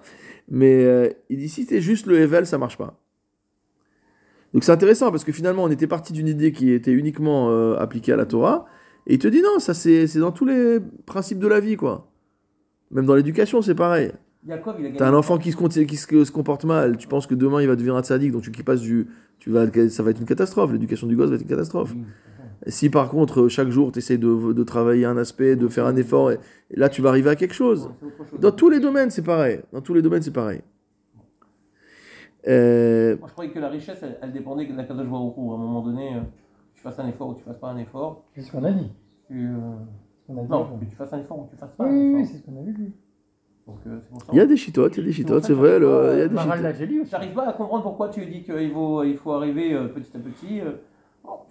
[0.50, 3.00] Mais euh, il dit si c'est juste le Hevel, ça marche pas.
[4.54, 7.76] Donc c'est intéressant parce que finalement on était parti d'une idée qui était uniquement euh,
[7.76, 8.64] appliquée à la Torah
[9.06, 12.10] et il te dit non, ça c'est dans tous les principes de la vie quoi.
[12.90, 14.10] Même dans l'éducation c'est pareil.
[14.96, 17.60] T'as un enfant qui se, con- qui se- se comporte mal, tu penses que demain
[17.60, 19.06] il va devenir un tzaddik, donc tu qui passes du,
[19.38, 20.72] tu vas, ça va être une catastrophe.
[20.72, 21.92] L'éducation du gosse va être une catastrophe.
[21.94, 22.04] Oui.
[22.66, 25.96] Si par contre chaque jour tu essaies de, de travailler un aspect, de faire un
[25.96, 26.38] effort, et,
[26.70, 27.90] et là tu vas arriver à quelque chose.
[28.40, 29.60] Dans tous les domaines c'est pareil.
[29.72, 30.60] Dans tous les domaines c'est pareil.
[32.46, 35.40] Euh, Moi, je croyais que la richesse, elle, elle dépendait de la Kadosh Baruch Hu.
[35.40, 36.20] À un moment donné, euh,
[36.74, 38.24] tu fasses un effort ou tu fasses pas un effort.
[38.34, 38.90] C'est ce qu'on a dit.
[39.26, 39.50] Tu, euh,
[40.30, 42.14] a dit Non, que tu fasses un effort ou tu fasses pas Oui, un oui,
[42.14, 42.32] oui, effort.
[42.32, 42.92] c'est ce qu'on avait vu.
[43.66, 44.26] Donc, euh, c'est pour ça.
[44.32, 45.78] Il y a des chitotes, il y a des chitotes, c'est vrai.
[45.78, 46.28] le- Il y a
[46.72, 47.04] des.
[47.10, 50.60] J'arrive pas à comprendre pourquoi tu dis qu'il faut, il faut arriver petit à petit.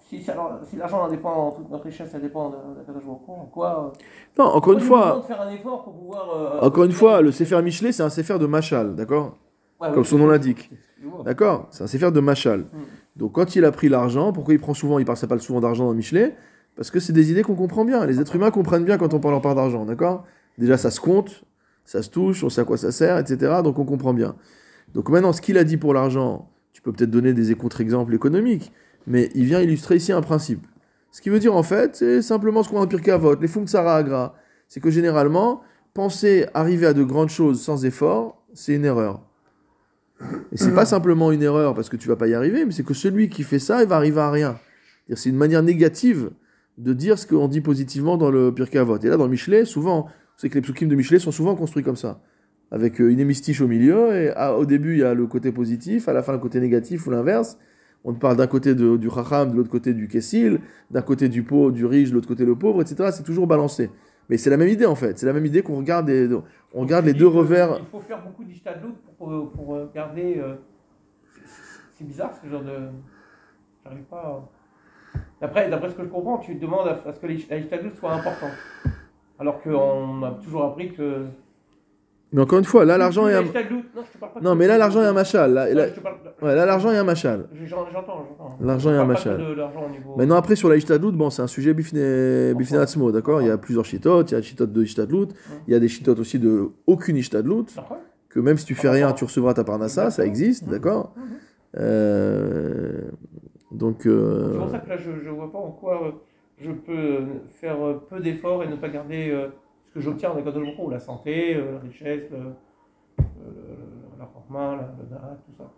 [0.09, 3.45] Si, si l'argent en dépend, toute notre richesse, ça dépend de de Baruch Hu, en
[3.45, 3.97] quoi euh,
[4.39, 6.29] Non, encore une fois, demande de faire un effort pour pouvoir.
[6.35, 9.37] euh, Encore une fois, le Sefer Michelet, c'est un Sefer de Machal, d'accord
[9.79, 10.71] Ouais, Comme son nom l'indique.
[11.23, 12.65] D'accord C'est un Sefer de Machal.
[13.15, 15.93] Donc quand il a pris l'argent, pourquoi il prend souvent, il parle souvent d'argent dans
[15.93, 16.35] Michelet
[16.75, 18.05] Parce que c'est des idées qu'on comprend bien.
[18.05, 20.23] Les êtres humains comprennent bien quand on parle en part d'argent, d'accord
[20.57, 21.43] Déjà, ça se compte,
[21.85, 23.61] ça se touche, on sait à quoi ça sert, etc.
[23.63, 24.35] Donc on comprend bien.
[24.95, 28.71] Donc maintenant, ce qu'il a dit pour l'argent, tu peux peut-être donner des contre-exemples économiques,
[29.07, 30.65] mais il vient illustrer ici un principe.
[31.11, 33.47] Ce qui veut dire en fait, c'est simplement ce qu'on a en Pirkei Avot, les
[33.47, 34.35] Fumtsara Agra.
[34.67, 35.61] C'est que généralement,
[35.93, 39.21] penser arriver à de grandes choses sans effort, c'est une erreur.
[40.51, 42.83] Et c'est pas simplement une erreur parce que tu vas pas y arriver, mais c'est
[42.85, 44.59] que celui qui fait ça, il va arriver à rien.
[45.13, 46.31] C'est une manière négative
[46.77, 48.99] de dire ce qu'on dit positivement dans le Pirkei Avot.
[48.99, 51.83] Et là, dans le Michelet, souvent, c'est que les psukim de Michelet sont souvent construits
[51.83, 52.21] comme ça.
[52.69, 55.51] Avec euh, une hémistiche au milieu, et à- au début, il y a le côté
[55.53, 57.57] positif, à la fin, le côté négatif ou l'inverse.
[58.09, 61.43] On parle d'un côté de- du Chacham, de l'autre côté du Kessil, d'un côté du
[61.43, 63.09] pauvre, du riche, de l'autre côté le pauvre, etc.
[63.11, 63.91] C'est toujours balancé.
[64.29, 65.17] Mais c'est la même idée en fait.
[65.19, 66.27] C'est la même idée qu'on regarde, les,
[66.73, 67.77] on regarde Tu les dis deux revers.
[67.79, 70.37] Il faut faire beaucoup d'ishtadlout pour, pour, pour euh, garder.
[70.39, 70.55] euh,
[71.97, 72.77] c'est- bizarre ce genre de.
[73.83, 74.17] J'arrive pas.
[74.17, 74.49] à-
[75.41, 78.47] D'après, d'après ce que je comprends, tu demandes à, à ce que l'Ishtadlut soit important.
[79.39, 81.25] Alors qu'on a toujours appris que.
[82.33, 83.43] Mais encore une fois, là, l'argent est un...
[83.43, 85.53] Non, je mais là, l'argent est un machal.
[85.53, 87.47] Là, là- je ouais, là, l'argent est un machal.
[87.65, 88.57] J'en- J'entends, j'entends.
[88.59, 89.41] L'argent Je est un machal.
[90.17, 93.41] Maintenant, après, sur la Ishtadlut, bon, c'est un sujet bifné atzmo, d'accord?
[93.41, 95.27] Il y a plusieurs chitotes, il y a chitotes de Ishtadlut,
[95.67, 97.97] il y a des chitotes aussi de aucune Ishtadlut, D'accord
[98.29, 100.71] que même si tu fais rien, tu recevras ta parnassa, ça existe, Mhm.
[100.71, 101.13] d'accord?
[101.15, 101.23] Mhm.
[101.79, 103.01] Euh,
[103.71, 106.11] Donc, C'est euh, pour ça que là, je ne vois pas en quoi euh,
[106.59, 107.19] je peux
[107.59, 107.77] faire
[108.09, 109.47] peu d'efforts et ne pas garder euh,
[109.97, 112.37] que j'obtiens en Akadosh Baruch la santé, euh, la richesse, le,
[113.17, 113.23] le-
[114.19, 115.71] la forma, la, le tout ça.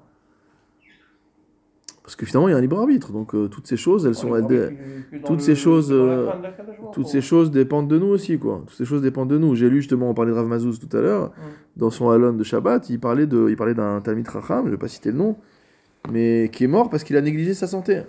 [2.04, 4.16] parce que finalement, il y a un libre arbitre, donc euh, toutes ces choses, elles
[4.16, 4.36] sont...
[4.36, 6.28] Elles que- que toutes le- ces choses, euh,
[6.92, 8.64] Toutes ces choses dépendent de nous aussi, quoi.
[8.66, 9.54] Toutes ces choses dépendent de nous.
[9.56, 11.32] J'ai lu justement, on parlait de Rav Mazouz tout à l'heure,
[11.78, 14.78] dans son Halon de Shabbat, il parlait de, il parlait d'un Talmid Racham, je vais
[14.78, 15.36] pas citer le nom,
[16.12, 18.02] mais qui est mort parce qu'il a négligé sa santé.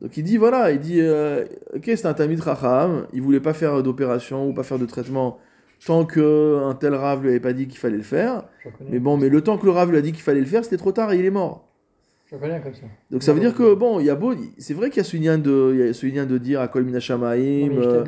[0.00, 1.44] Donc il dit, voilà, il dit, euh,
[1.74, 5.38] ok, c'est un Talmid Racham, il voulait pas faire d'opération ou pas faire de traitement
[5.86, 8.44] tant que un tel Rav lui avait pas dit qu'il fallait le faire.
[8.88, 10.64] Mais bon, mais le temps que le Rav lui a dit qu'il fallait le faire,
[10.64, 11.68] c'était trop tard et il est mort.
[12.30, 12.82] je connais comme ça.
[13.10, 15.08] Donc ça veut dire que, bon, il y a beau, c'est vrai qu'il y a
[15.08, 17.70] ce lien de, il y a ce lien de dire à Kol Mina Non, Shamaim,
[17.70, 18.04] mais euh,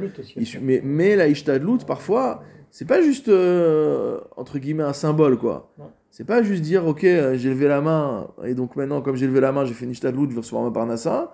[0.60, 5.72] mais, mais la Ishtadlut, parfois, c'est pas juste, euh, entre guillemets, un symbole, quoi.
[5.78, 5.90] Non.
[6.10, 9.26] C'est pas juste dire, ok, euh, j'ai levé la main, et donc maintenant, comme j'ai
[9.26, 11.32] levé la main, j'ai fait une Ishtadlut, je vais recevoir ma parnassa.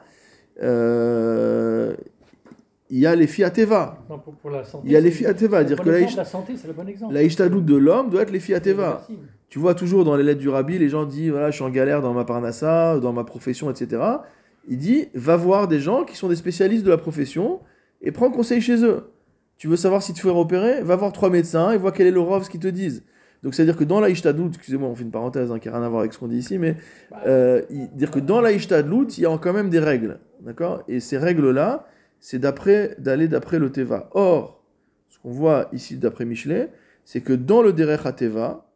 [0.63, 1.95] Euh,
[2.91, 3.99] Il y a les Fiateva.
[4.09, 4.85] Non, pour, pour la santé.
[4.87, 7.13] Il y a les Fiateva, dire que la, la santé, c'est le bon exemple.
[7.13, 9.07] la Ishtadlut de l'homme doit être les Fiateva.
[9.49, 11.71] Tu vois toujours dans les lettres du Rabbi, les gens disent, voilà, je suis en
[11.71, 14.03] galère dans ma parnassa, dans ma profession, etc.
[14.69, 17.61] Il dit, va voir des gens qui sont des spécialistes de la profession
[18.03, 19.11] et prends conseil chez eux.
[19.57, 22.11] Tu veux savoir si tu fais opérer Va voir trois médecins et vois quel est
[22.13, 23.03] le rov, ce qu'ils te disent.
[23.43, 25.87] Donc c'est-à-dire que dans la Ishtadlut, excusez-moi, on fait une parenthèse hein, qui n'a rien
[25.87, 26.77] à voir avec ce qu'on dit ici, mais
[27.27, 27.63] euh,
[27.95, 30.83] dire que dans la Ishtadlut, il y a quand même des règles, d'accord?
[30.89, 31.87] Et ces règles-là,
[32.21, 34.11] c'est d'après d'aller d'après le Teva.
[34.13, 34.65] Or,
[35.09, 36.71] ce qu'on voit ici d'après Michelet,
[37.05, 38.67] c'est que dans le Derech HaTeva,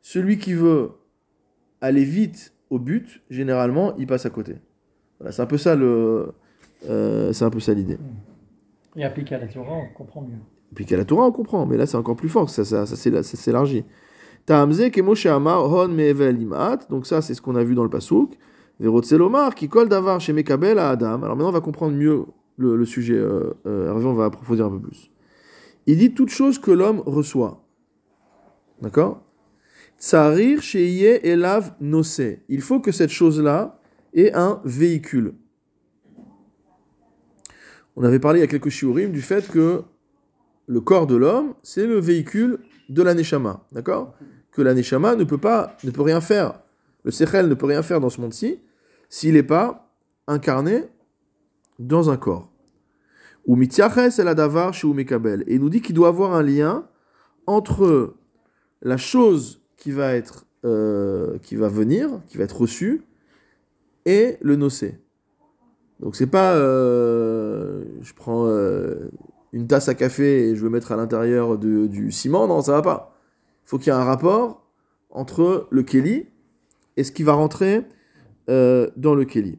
[0.00, 0.92] celui qui veut
[1.80, 4.56] aller vite au but, généralement, il passe à côté.
[5.18, 6.32] Voilà, c'est un peu ça le,
[6.88, 7.98] euh, c'est un peu ça l'idée.
[8.96, 10.38] Et appliqué à la Torah, on comprend mieux.
[10.74, 12.96] Puis qu'à la Torah, on comprend, mais là, c'est encore plus fort, ça, ça, ça,
[12.96, 13.84] ça s'élargit.
[14.46, 16.78] Ta'amze kemoshe amar hon me'evel imat.
[16.88, 18.38] Donc ça, c'est ce qu'on a vu dans le pasouk.
[18.78, 21.22] Verotzelomar qui kol davar chez Mekabel à Adam.
[21.22, 22.24] Alors maintenant, on va comprendre mieux
[22.56, 23.16] le, sujet.
[23.16, 25.10] Euh, euh, on va approfondir un peu plus.
[25.86, 27.64] Il dit toute chose que l'homme reçoit.
[28.82, 29.22] D'accord?
[29.98, 32.44] Tsarir sheye elav nosé.
[32.48, 33.80] Il faut que cette chose-là
[34.14, 35.34] ait un véhicule.
[37.96, 39.82] On avait parlé il y a quelques shiurim du fait que
[40.66, 42.58] le corps de l'homme, c'est le véhicule
[42.88, 44.14] de la neshama, d'accord?
[44.52, 46.60] Que la neshama ne peut pas, ne peut rien faire.
[47.04, 48.60] Le sechel ne peut rien faire dans ce monde-ci
[49.08, 49.92] s'il n'est pas
[50.26, 50.84] incarné
[51.78, 52.50] dans un corps.
[53.46, 55.44] Ou mityaches el adavar chez Umekabel.
[55.46, 56.88] Et il nous dit qu'il doit avoir un lien
[57.46, 58.14] entre
[58.82, 63.04] la chose qui va être, euh, qui va venir, qui va être reçue,
[64.04, 64.98] et le nocé.
[66.00, 69.10] Donc c'est pas, euh, je prends euh,
[69.56, 72.82] une tasse à café et je veux mettre à l'intérieur du ciment, non, ça va
[72.82, 73.18] pas.
[73.64, 74.70] Il faut qu'il y ait un rapport
[75.08, 76.26] entre le Kelly
[76.98, 77.86] et ce qui va rentrer
[78.50, 79.58] euh, dans le Kelly.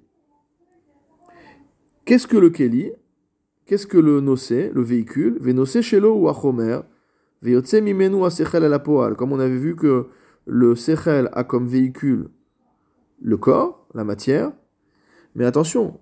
[2.05, 2.91] Qu'est-ce que le Kelly?
[3.65, 5.39] Qu'est-ce que le nocé, le véhicule?
[5.41, 6.81] Vénocé shelo ou achomer
[7.41, 9.15] Veyotse mimenu asechel el apoal.
[9.15, 10.09] Comme on avait vu que
[10.45, 12.29] le sechel a comme véhicule
[13.19, 14.51] le corps, la matière.
[15.33, 15.99] Mais attention,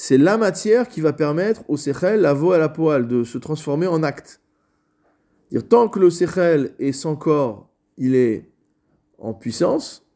[0.00, 3.36] c'est la matière qui va permettre au sechel, la vo à la poal, de se
[3.36, 4.40] transformer en acte.
[5.50, 8.48] Dire, tant que le sechel est sans corps, il est
[9.18, 10.06] en puissance,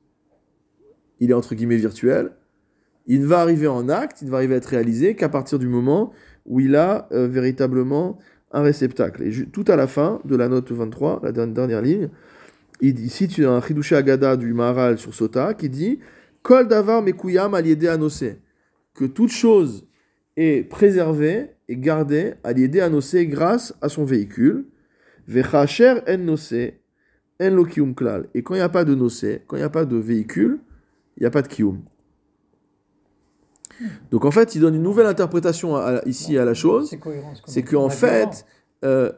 [1.19, 2.31] il est entre guillemets virtuel,
[3.09, 5.59] il ne va arriver en acte, il ne va arriver à être réalisé qu'à partir
[5.59, 6.13] du moment
[6.47, 8.19] où il a euh, véritablement
[8.53, 9.25] un réceptacle.
[9.25, 12.09] Et tout à la fin de la note 23, la dernière, ligne,
[12.81, 13.13] il dit,
[13.45, 15.99] un Chidushé Agada du Maharal sur Sota qui dit
[16.45, 18.39] Kol davar mekuyam aliédé anosé
[18.95, 19.87] que toute chose
[20.37, 24.67] est préservée et gardée à l'idée annoncée grâce à son véhicule.
[25.29, 26.81] Vechacher en nosé,
[27.41, 27.65] en lo
[27.95, 28.29] klal.
[28.35, 30.59] Et quand il n'y a pas de nosé, quand il n'y a pas de véhicule,
[31.17, 31.81] il n'y a pas de kiyum.
[34.11, 36.89] Donc en fait, il donne une nouvelle interprétation à- ici à la chose.
[37.47, 38.47] C'est qu'en fait,
[38.85, 39.13] euh,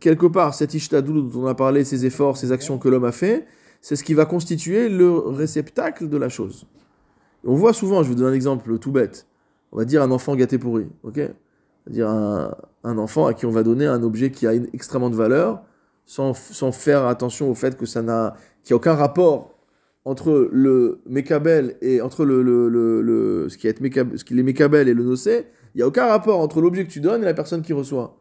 [0.00, 3.12] quelque part, cet ishtadou dont on a parlé, ces efforts, ces actions que l'homme a
[3.12, 3.46] fait,
[3.80, 6.66] c'est ce qui va constituer le réceptacle de la chose.
[7.44, 9.26] On voit souvent, je vous donne un exemple tout bête,
[9.72, 11.16] on va dire un enfant gâté pourri, ok?
[11.84, 15.10] C'est-à-dire un, un enfant à qui on va donner un objet qui a une, extrêmement
[15.10, 15.62] de valeur,
[16.04, 19.54] sans, sans faire attention au fait que ça n'a, qu'il n'y a aucun rapport
[20.04, 24.94] entre le Mekabel et entre le, le, le, le- ce qui est ce qui et
[24.94, 27.62] le Nocé, il n'y a aucun rapport entre l'objet que tu donnes et la personne
[27.62, 28.18] qui reçoit.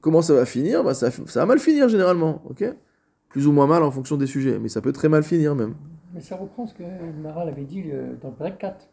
[0.00, 0.82] Comment ça va finir?
[0.82, 2.64] Bah, ça, ça va mal finir généralement, ok?
[3.28, 5.74] Plus ou moins mal en fonction des sujets, mais ça peut très mal finir même.
[6.14, 6.82] Mais ça reprend ce que
[7.22, 8.88] Maral avait dit euh, dans le Break 4.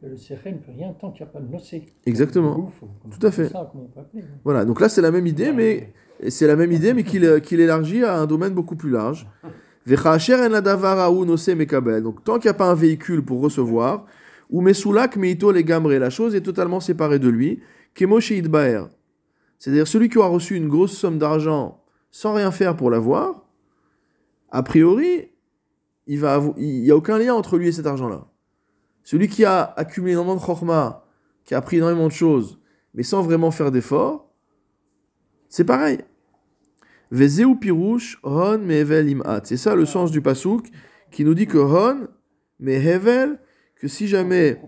[0.00, 1.86] Que le Sechel ne peut rien tant qu'il n'y a pas de nocé.
[2.04, 2.70] Exactement.
[3.10, 3.48] Tout à fait.
[3.48, 4.24] Ça, appeler.
[4.44, 5.94] Voilà, donc là c'est la même idée, mais
[6.28, 9.26] c'est la même idée, mais qu'il euh, qu'il élargit à un domaine beaucoup plus large.
[9.86, 9.98] Donc
[12.24, 14.04] tant qu'il n'y a pas un véhicule pour recevoir,
[14.50, 17.62] ou mesulak meito les gamré, la chose est totalement séparée de lui.
[19.58, 23.46] C'est-à-dire celui qui aura reçu une grosse somme d'argent sans rien faire pour l'avoir,
[24.50, 25.30] a priori,
[26.06, 28.26] il va n'y a aucun lien entre lui et cet argent-là.
[29.02, 31.04] Celui qui a accumulé énormément de chorma,
[31.44, 32.58] qui a appris énormément de choses,
[32.94, 34.32] mais sans vraiment faire d'efforts,
[35.48, 35.98] c'est pareil.
[37.10, 39.40] Vezeu pirouche, hon mehevel imat.
[39.44, 40.66] C'est ça le sens du pasouk
[41.12, 42.08] qui nous dit que hon
[42.58, 43.38] mehevel,
[43.76, 44.60] que si jamais,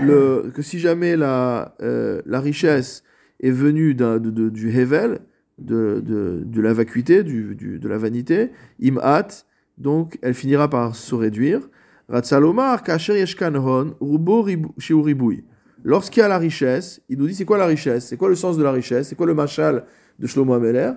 [0.00, 3.02] le, que si jamais la, euh, la richesse
[3.40, 4.18] est venue de,
[4.50, 5.20] du hevel,
[5.58, 9.44] de, de, de la vacuité, du, du- de la vanité, imat,
[9.80, 11.68] donc elle finira par se réduire.
[12.08, 15.44] Ratsalomar, kasher yeshkan hon, rubo ribu- shiu riboui.
[15.82, 18.06] Lorsqu'il y a la richesse, il nous dit c'est quoi la richesse?
[18.06, 19.08] C'est quoi le sens de la richesse?
[19.08, 19.86] C'est quoi le machal
[20.18, 20.92] de Shlomo Ameler?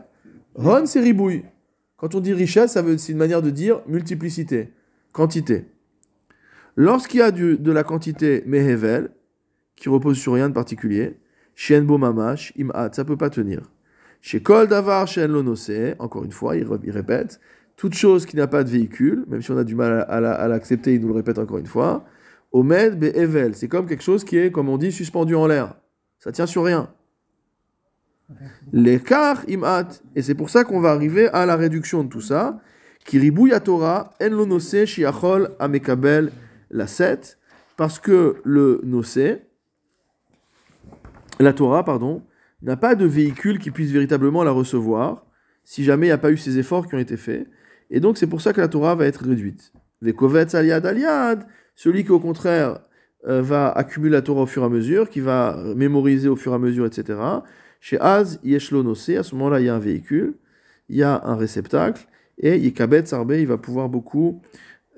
[0.55, 1.45] Hon, c'est ribouille.
[1.97, 4.73] Quand on dit richesse, ça veut, c'est une manière de dire multiplicité,
[5.13, 5.65] quantité.
[6.75, 9.11] Lorsqu'il y a du- de la quantité mehevel,
[9.75, 11.17] qui repose sur rien de particulier,
[11.55, 13.61] shen bo mamash, imat, ça peut pas tenir.
[14.21, 15.34] Chez kol davar shen
[15.99, 17.39] encore une fois, il répète,
[17.76, 20.19] toute chose qui n'a pas de véhicule, même si on a du mal à, à
[20.19, 22.05] la- à l'accepter, il nous le répète encore une fois,
[22.51, 25.76] omed be evel, c'est comme quelque chose qui est, comme on dit, suspendu en l'air.
[26.19, 26.89] Ça tient sur rien.
[28.71, 29.88] L'écart imat.
[30.15, 32.59] Et c'est pour ça qu'on va arriver à la réduction de tout ça.
[33.51, 36.32] À Torah, en lo nosé shiachol amekabel
[36.71, 37.38] la 7.
[37.76, 39.41] Parce que le nosé,
[41.39, 42.24] la Torah, pardon,
[42.61, 45.26] n'a pas de véhicule qui puisse véritablement la recevoir,
[45.65, 47.47] si jamais il n'y a pas eu ces efforts qui ont été faits.
[47.89, 49.71] Et donc c'est pour ça que la Torah va être réduite.
[50.01, 52.79] Vekovetz aliad aliad, celui qui au contraire
[53.27, 56.51] euh, va accumuler la Torah au fur et à mesure, qui va mémoriser au fur
[56.51, 57.19] et à mesure, etc.
[57.79, 60.36] Chez Az, Yeshlo Nosé, à ce moment-là, il y a un véhicule,
[60.89, 62.07] il y a un réceptacle,
[62.38, 64.41] et Yekabet Sarbe, il va pouvoir beaucoup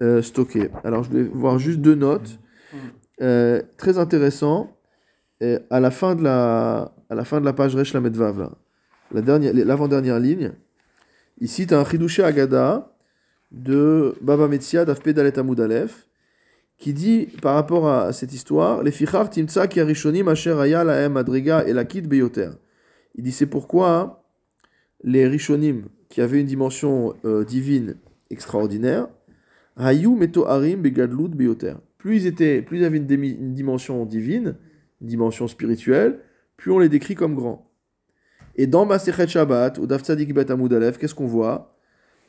[0.02, 0.70] euh, stocker.
[0.84, 2.40] Alors, je vais voir juste deux notes.
[3.22, 4.78] Euh, très intéressant.
[5.42, 8.52] Et à la fin de la, à la fin de la page Resh Lamedvav,
[9.12, 10.54] l'avant-dernière ligne,
[11.40, 12.96] ici, tu as un Chidouché Agada
[13.52, 16.08] de Baba Metzia d'Afpe Dalet Amud Aleph,
[16.78, 21.14] qui dit par rapport à cette histoire, les fichar timtsa ki arishonim asher haya lahem
[21.14, 22.50] madriga elakit beyoter.
[23.16, 24.24] Il dit c'est pourquoi
[25.04, 27.96] les rishonim qui avaient une dimension euh, divine
[28.30, 29.08] extraordinaire,
[29.78, 31.76] hayu meto harim begadlut beyoter.
[31.98, 34.56] Plus ils étaient, plus avaient une, une dimension divine,
[35.02, 36.20] une dimension spirituelle,
[36.58, 37.72] plus on les décrit comme grands.
[38.56, 41.76] Et dans Masechet Shabbat, ou Daf Tzadik Bet Amud Aleph, qu'est-ce qu'on voit?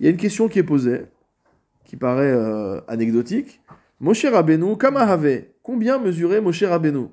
[0.01, 1.07] Il y a une question qui est posée,
[1.85, 3.61] qui paraît euh, anecdotique.
[4.01, 7.07] Moshe Rabbeinu, Kamahave, combien mesurait Moshe Rabbeinu?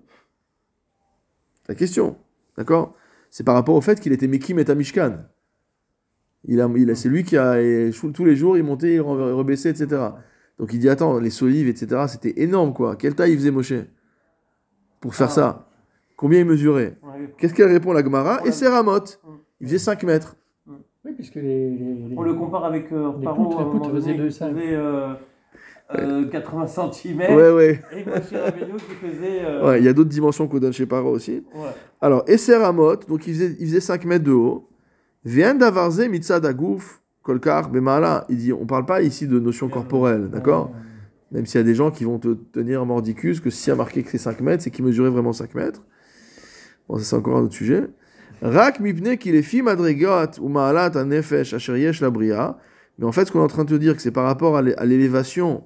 [1.69, 2.17] La question,
[2.57, 2.95] d'accord?
[3.29, 5.19] C'est par rapport au fait qu'il était Mekim et Mishkan.
[6.45, 8.99] Il a, il a, c'est lui qui a, et tous les jours, il montait, il
[9.01, 9.87] re- rebaissait, etc.
[10.59, 12.95] Donc il dit, attends, les solives, etc., c'était énorme, quoi.
[12.97, 13.73] Quelle taille il faisait Moshe?
[14.99, 15.31] Pour faire Ah.
[15.31, 15.62] ça
[16.23, 16.95] Combien il mesurait
[17.37, 18.39] Qu'est-ce qu'elle répond, la Gemara.
[18.45, 19.03] Et c'est Ramot.
[19.59, 20.37] Il faisait 5 mètres.
[21.05, 21.41] Oui, puisque les.
[21.69, 21.75] les-
[22.09, 24.29] les- On le compare avec euh, Les Paro, poutres, les poutres faisaient qui 2,5.
[24.53, 25.13] faisait euh,
[25.95, 27.19] euh, 80 cm.
[27.19, 27.81] Ouais, ouais.
[27.91, 29.41] Et Moshe Rabbeinu qui faisait.
[29.43, 31.43] euh, Ouais, il y a d'autres dimensions qu'on donne chez Paro aussi.
[31.55, 31.61] ouais.
[31.99, 34.69] Alors, Esser Ramot, donc il faisait, il faisait 5 mètres de haut.
[35.25, 38.25] Vient d'avarze mitzad agouf, kolkar, bemala.
[38.29, 40.71] Il dit, on parle pas ici de notion corporelle, d'accord
[41.33, 43.75] Même s'il y a des gens qui vont te tenir mordicus que s'il y a
[43.75, 45.83] marqué que c'est 5 mètres, c'est qu'il mesurait vraiment 5 mètres.
[46.87, 47.87] Bon, ça c'est encore un autre sujet.
[48.41, 52.57] Rak mipne qu'il est madrigot ou maalat anefesh asher la bria.
[52.99, 54.61] Mais en fait, ce qu'on est en train de te dire, c'est par rapport à
[54.61, 55.63] l'é- à l'élévation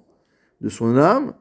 [0.61, 1.33] de son âme,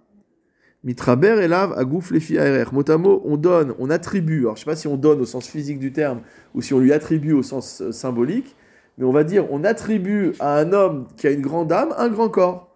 [0.83, 2.65] mitraber elav agouf les fi aerer.
[2.73, 4.41] Mot à mot, on donne, on attribue.
[4.41, 6.21] Alors, je sais pas si on donne au sens physique du terme
[6.55, 8.57] ou si on lui attribue au sens euh, symbolique,
[8.99, 12.09] mais on va dire, on attribue à un homme qui a une grande âme un
[12.09, 12.75] grand corps.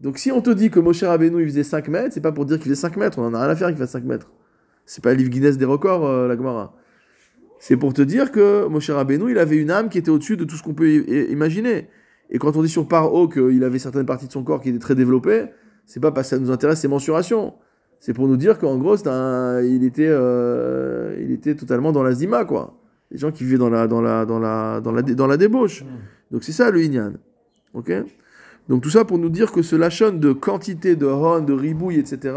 [0.00, 2.44] Donc si on te dit que Moshe Rabbeinu il faisait 5 mètres, c'est pas pour
[2.44, 4.28] dire qu'il faisait 5 mètres, on en a rien à faire qu'il fasse 5 mètres.
[4.86, 6.74] C'est pas le livre Guinness des records, euh, la Gemara.
[7.58, 10.44] C'est pour te dire que Moshe Rabbeinu il avait une âme qui était au-dessus de
[10.44, 10.88] tout ce qu'on peut
[11.30, 11.88] imaginer.
[12.30, 14.78] Et quand on dit sur Paro qu'il avait certaines parties de son corps qui étaient
[14.80, 15.44] très développées,
[15.86, 17.54] c'est pas parce que ça nous intéresse ces mensurations.
[18.00, 22.12] C'est pour nous dire qu'en gros, un- il, était, euh, il était totalement dans la
[22.12, 22.74] zima, quoi.
[23.12, 25.84] Les gens qui vivaient dans la, dans la, dans la, dans la, dans la débauche.
[26.32, 27.12] Donc c'est ça le Inyan.
[27.74, 27.92] Ok?
[28.68, 31.98] Donc tout ça pour nous dire que ce lachon de quantité, de hon, de ribouille,
[31.98, 32.34] etc.,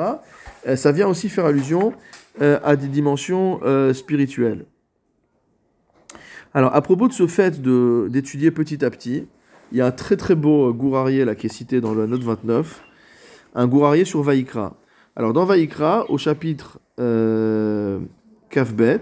[0.67, 1.93] euh, ça vient aussi faire allusion
[2.41, 4.65] euh, à des dimensions euh, spirituelles.
[6.55, 9.27] Alors à propos de ce fait d'étudier petit à petit,
[9.73, 12.05] il y a un très très beau euh, gourarier là qui est cité dans le
[12.07, 12.81] note 29,
[13.55, 14.77] un gourarier sur Vaïkra.
[15.17, 17.99] Alors dans Vaïkra, au chapitre euh,
[18.49, 19.01] Kafbet,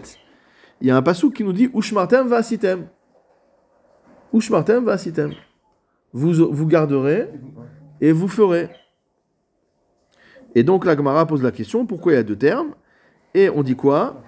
[0.81, 2.87] il y a un passou qui nous dit Ushmartem va sitem.
[4.33, 5.31] Ushmartem va sitem.
[6.11, 7.29] Vous, vous garderez
[8.01, 8.69] et vous ferez.
[10.55, 12.73] Et donc la Gemara pose la question pourquoi il y a deux termes?
[13.33, 14.21] Et on dit quoi?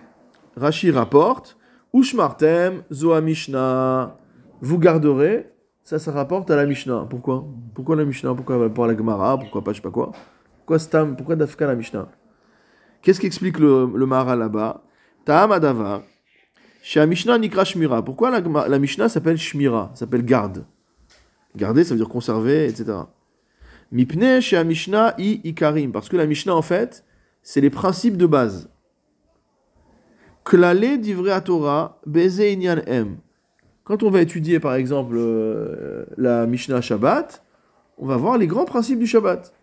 [0.55, 1.57] Rashi rapporte
[1.93, 4.17] Ushmartem zoa Mishnah.
[4.61, 5.51] Vous garderez.
[5.83, 7.05] Ça, ça rapporte à la Mishnah.
[7.09, 7.45] Pourquoi?
[7.75, 8.33] Pourquoi la Mishnah?
[8.33, 9.37] Pourquoi pas la Gemara?
[9.37, 10.11] Pourquoi pas je sais pas quoi
[10.65, 12.07] Pourquoi Dafka la Mishnah?
[13.01, 14.81] Qu'est-ce qu'explique le, le Mahara là-bas?
[15.25, 16.01] Ta'am Adavar.
[16.81, 18.03] Chez Mishnah Nikra Shmira.
[18.03, 20.65] Pourquoi la, la Mishnah s'appelle Shmira S'appelle garde?
[21.55, 22.93] Garder, ça veut dire conserver, etc.
[23.91, 25.91] Mipne chez Mishnah i Ikarim.
[25.91, 27.05] Parce que la Mishnah, en fait,
[27.43, 28.69] c'est les principes de base.
[30.45, 33.17] Klale divrei Torah, inyan em.
[33.83, 37.43] Quand on va étudier, par exemple, euh, la Mishnah Shabbat,
[37.97, 39.53] on va voir les grands principes du Shabbat.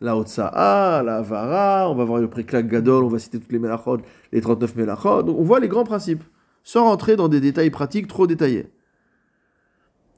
[0.00, 3.60] La Otsa'a, la Avara, on va voir le Préklak Gadol, on va citer toutes les
[3.60, 3.98] Melachot,
[4.32, 5.22] les 39 Melachot.
[5.22, 6.24] Donc on voit les grands principes,
[6.64, 8.70] sans rentrer dans des détails pratiques trop détaillés.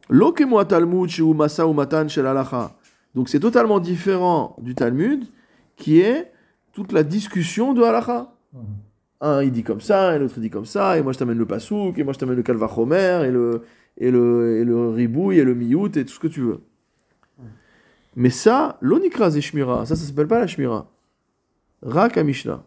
[0.09, 2.07] Lo kemo Talmud chez Masa ou Matan.
[3.15, 5.25] Donc c'est totalement différent du Talmud,
[5.77, 6.33] qui est
[6.73, 8.33] toute la discussion de Halacha.
[9.21, 11.47] Un il dit comme ça, et l'autre dit comme ça, et moi je t'amène le
[11.47, 13.63] pasouk, et moi je t'amène le kalvachomer, et le,
[13.99, 16.61] et le, et le ribouille, et le miout, et tout ce que tu veux.
[18.17, 20.91] Mais ça, l'onikra et shmira, ça, ça s'appelle pas la shmira.
[21.83, 22.63] Rak à Mishnah.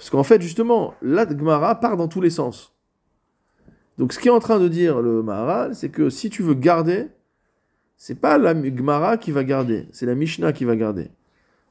[0.00, 2.72] Parce qu'en fait, justement, la Gemara part dans tous les sens.
[3.98, 7.08] Donc, ce qu'est en train de dire le Maharal, c'est que si tu veux garder,
[7.98, 11.10] c'est pas la Gemara qui va garder, c'est la Mishnah qui va garder.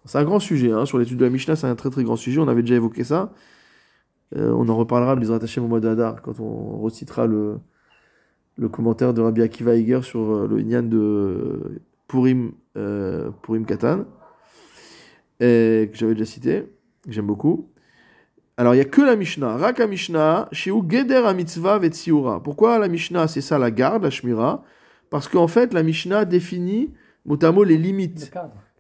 [0.06, 2.16] C'est un grand sujet, hein, sur l'étude de la Mishnah, c'est un très très grand
[2.16, 3.32] sujet, on avait déjà évoqué ça.
[4.36, 7.60] Euh, on en reparlera, les rattachés au mois d'Adar, quand on recitera le,
[8.58, 14.06] le commentaire de Rabbi Akiva Eger sur euh, le Inyan de Purim, euh, Purim Katan,
[15.40, 16.64] que j'avais déjà cité,
[17.06, 17.70] que j'aime beaucoup.
[18.60, 19.56] Alors, il n'y a que la Mishnah.
[19.56, 22.44] Raka Mishnah, Sheu Geder mitzvah vetsiura.
[22.44, 24.64] Pourquoi la Mishnah, c'est ça la garde, la Shmira
[25.10, 26.94] Parce qu'en fait, la Mishnah définit
[27.26, 28.32] mot à mot les Le limites.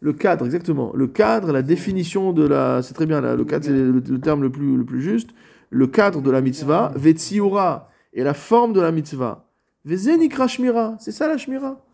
[0.02, 0.91] Le cadre, exactement.
[0.95, 2.82] Le cadre, la définition de la.
[2.82, 5.32] C'est très bien, le cadre, c'est le, terme le plus, le plus juste.
[5.70, 9.45] Le cadre de la mitzvah, vetsiura, et la forme de la mitzvah.
[9.86, 11.86] Vezenikra Shmira, c'est ça la Shmira?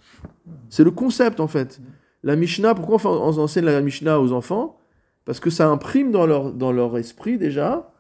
[0.70, 1.82] C'est le concept en fait.
[2.24, 4.78] La Mishnah, pourquoi on enseigne la Mishnah aux enfants?
[5.26, 7.92] Parce que ça imprime dans leur, dans leur esprit déjà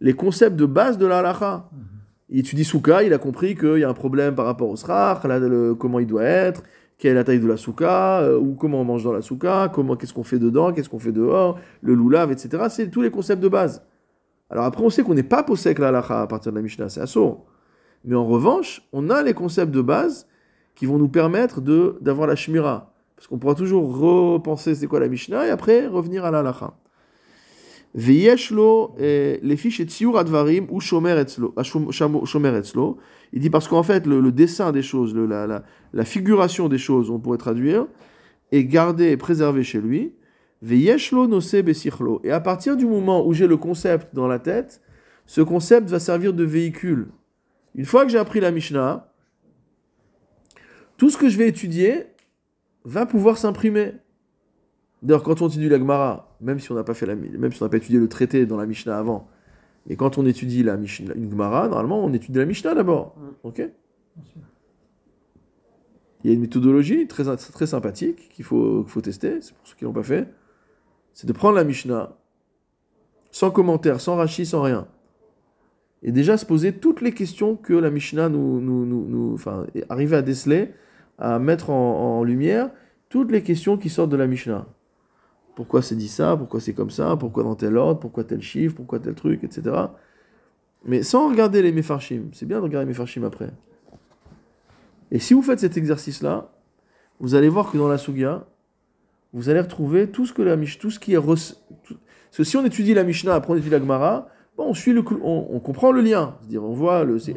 [0.00, 1.68] les concepts de base de la halacha.
[2.28, 5.22] Il étudie Souka, il a compris qu'il y a un problème par rapport au srach,
[5.78, 6.62] comment il doit être,
[7.02, 9.68] quelle est la taille de la souka, euh, ou comment on mange dans la souka,
[9.74, 12.66] comment, qu'est-ce qu'on fait dedans, qu'est-ce qu'on fait dehors, le loulav, etc.
[12.70, 13.84] C'est tous les concepts de base.
[14.50, 16.88] Alors après, on sait qu'on n'est pas possèque la halacha à partir de la Mishnah,
[16.88, 17.44] c'est assaut.
[18.04, 20.28] Mais en revanche, on a les concepts de base
[20.76, 22.94] qui vont nous permettre de d'avoir la shmira.
[23.16, 26.54] Parce qu'on pourra toujours repenser c'est quoi la Mishnah et après revenir à la.
[27.94, 31.54] Veyeshlo eh, les fiches et tsiur advarim ou shomer etzlo.
[31.62, 32.98] shomer etzlo.
[33.32, 37.38] Il dit parce qu'en fait, le, dessin des choses, la figuration des choses, on pourrait
[37.38, 37.86] traduire,
[38.50, 40.14] est gardé et préservé chez lui.
[40.62, 42.20] Veyeshlo nose besichlo.
[42.24, 44.80] Et à partir du moment où j'ai le concept dans la tête,
[45.26, 47.08] ce concept va servir de véhicule.
[47.74, 49.12] Une fois que j'ai appris la Mishnah,
[50.96, 52.06] tout ce que je vais étudier
[52.84, 53.94] va pouvoir s'imprimer.
[55.02, 57.60] D'ailleurs, quand on étudie la Gemara, même si on n'a pas fait la, même si
[57.60, 59.28] on n'a pas étudié le traité dans la Mishnah avant,
[59.88, 63.16] mais quand on étudie la Mishnah, une Gemara, normalement, on étudie la Mishnah d'abord.
[63.42, 63.56] Ok?
[63.56, 64.40] Bien sûr.
[66.22, 69.66] Il y a une méthodologie très, très sympathique qu'il faut, qu'il faut tester, c'est pour
[69.66, 70.28] ceux qui l'ont pas fait.
[71.14, 72.16] C'est de prendre la Mishnah,
[73.32, 74.86] sans commentaire, sans rachis, sans rien.
[76.04, 79.66] Et déjà se poser toutes les questions que la Mishnah nous, nous, nous, nous- enfin,
[79.88, 80.70] arriver à déceler,
[81.18, 82.70] à mettre en, en lumière,
[83.08, 84.66] toutes les questions qui sortent de la Mishnah.
[85.54, 86.36] Pourquoi c'est dit ça?
[86.36, 87.16] Pourquoi c'est comme ça?
[87.16, 88.00] Pourquoi dans tel ordre?
[88.00, 88.74] Pourquoi tel chiffre?
[88.74, 89.44] Pourquoi tel truc?
[89.44, 89.62] Etc.
[90.84, 92.30] Mais sans regarder les Mefarshim.
[92.32, 93.50] C'est bien de regarder les Mefarshim après.
[95.10, 96.50] Et si vous faites cet exercice-là,
[97.20, 98.46] vous allez voir que dans la Sugia,
[99.32, 101.96] vous allez retrouver tout ce que la tout ce qui est tout-
[102.30, 104.92] Parce que si on étudie la Mishnah, après on étudie la Gemara, bon, on suit
[104.92, 106.36] le, on, on comprend le lien.
[106.40, 107.36] C'est-à-dire, on voit le, c'est-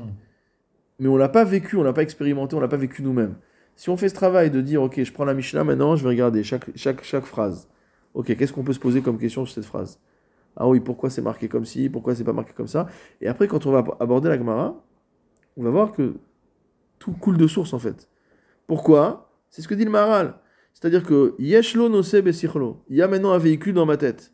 [1.00, 3.36] mais on l'a pas vécu, on l'a pas expérimenté, on l'a pas vécu nous-mêmes.
[3.76, 6.10] Si on fait ce travail de dire, ok, je prends la Mishnah maintenant, je vais
[6.10, 7.68] regarder chaque, chaque, chaque phrase.
[8.16, 10.00] Ok, qu'est-ce qu'on peut se poser comme question sur cette phrase?
[10.56, 12.88] Ah oui, pourquoi c'est marqué comme ci, pourquoi c'est pas marqué comme ça?
[13.20, 14.82] Et après, quand on va aborder la Gemara,
[15.58, 16.16] on va voir que
[16.98, 18.10] tout coule de source en fait.
[18.68, 19.30] Pourquoi?
[19.50, 20.36] C'est ce que dit le Maharal.
[20.74, 22.84] C'est-à-dire que Yeshlo Nose Besichlo.
[22.90, 24.34] Il y a maintenant un véhicule dans ma tête.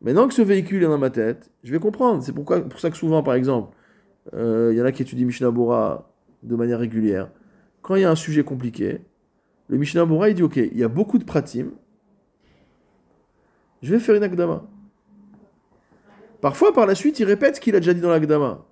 [0.00, 2.22] Maintenant que ce véhicule est dans ma tête, je vais comprendre.
[2.22, 3.76] C'est pourquoi, pour ça que souvent, par exemple,
[4.34, 6.08] euh, il y en a qui étudient Mishnah Bora
[6.42, 7.30] de manière régulière.
[7.82, 9.00] Quand il y a un sujet compliqué,
[9.68, 11.70] le Mishnah Bora, il dit Ok, il y a beaucoup de pratim.
[13.82, 14.64] Je vais faire une akdama.
[16.40, 18.64] Parfois, par la suite, il répète ce qu'il a déjà dit dans l'akdama.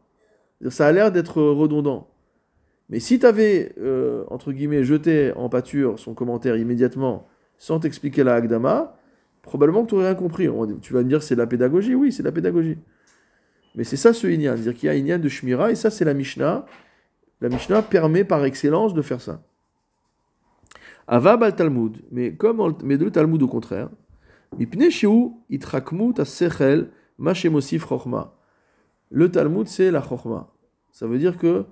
[0.68, 2.08] Ça a l'air d'être redondant.
[2.90, 8.24] Mais si tu avais, euh, entre guillemets, jeté en pâture son commentaire immédiatement, sans t'expliquer
[8.24, 8.96] la Agdama,
[9.42, 10.48] probablement que tu n'aurais rien compris.
[10.82, 12.78] Tu vas me dire c'est la pédagogie Oui, c'est la pédagogie.
[13.76, 16.04] Mais c'est ça ce Inyan, dire qu'il y a Inyan de Shmira, et ça c'est
[16.04, 16.66] la Mishnah.
[17.40, 19.40] La Mishnah permet par excellence de faire ça.
[21.06, 23.88] Avab al Talmud, mais comme mais de Talmud au contraire,
[29.10, 30.52] Le Talmud c'est la chokma.
[30.92, 31.64] Ça veut dire que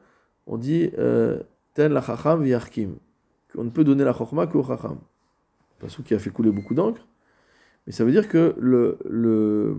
[0.46, 1.42] on dit euh,
[1.74, 2.96] ten la chacham v'yarkim.
[3.56, 4.98] On ne peut donner la chokma qu'au chacham.
[5.78, 7.06] Pas qui a fait couler beaucoup d'encre.
[7.86, 9.76] Mais ça veut dire que le, le,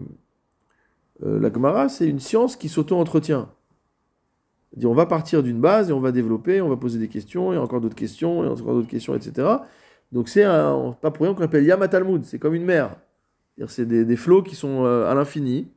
[1.24, 3.50] euh, la Gemara, c'est une science qui s'auto-entretient.
[4.84, 7.58] On va partir d'une base et on va développer, on va poser des questions, et
[7.58, 9.48] encore d'autres questions, et encore d'autres questions, etc.
[10.12, 12.96] Donc c'est pas pour rien qu'on appelle Yama Talmud, c'est comme une mer.
[13.68, 15.70] C'est des, des, flots qui sont euh, à l'infini.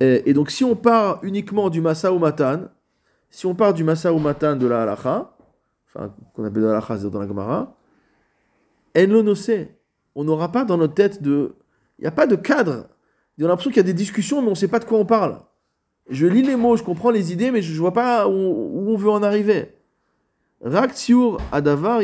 [0.00, 2.62] Et, donc si on part uniquement du Masa au Matan,
[3.30, 5.36] si on part du Masa ou Matan de la Halacha,
[5.86, 7.76] enfin, qu'on appelle de la Halacha, c'est dans la Gemara,
[8.96, 9.34] en
[10.16, 11.54] on n'aura pas dans notre tête de.
[11.98, 12.86] Il n'y a pas de cadre.
[13.38, 14.98] On a l'impression qu'il y a des discussions, mais on ne sait pas de quoi
[14.98, 15.40] on parle.
[16.08, 18.96] Je lis les mots, je comprends les idées, mais je ne vois pas où, on
[18.96, 19.75] veut en arriver.
[20.64, 22.00] Adavar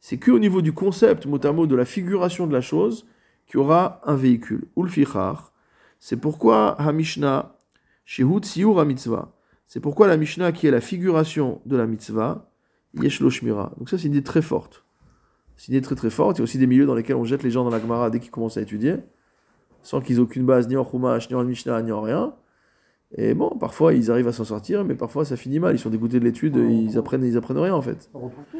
[0.00, 3.06] C'est qu'au niveau du concept, mot à mot, de la figuration de la chose,
[3.46, 4.66] qu'il y aura un véhicule.
[4.76, 5.52] Ulfichar.
[6.00, 7.56] C'est pourquoi Hamishna,
[8.04, 9.34] Shehut Siur mitzvah.
[9.66, 12.50] C'est pourquoi la Mishnah, qui est la figuration de la mitzvah,
[12.94, 13.72] Yeshlo Shmira.
[13.78, 14.84] Donc ça, c'est une idée très forte.
[15.56, 16.36] C'est une idée très très forte.
[16.36, 18.10] Il y a aussi des milieux dans lesquels on jette les gens dans la Gemara
[18.10, 18.96] dès qu'ils commencent à étudier,
[19.82, 22.34] sans qu'ils aient aucune base, ni en Chumash, ni en Mishnah, ni en rien.
[23.16, 25.74] Et bon, parfois ils arrivent à s'en sortir, mais parfois ça finit mal.
[25.74, 28.10] Ils sont dégoûtés de l'étude, ils apprennent, ils apprennent rien en fait.
[28.14, 28.58] On retrouve tout.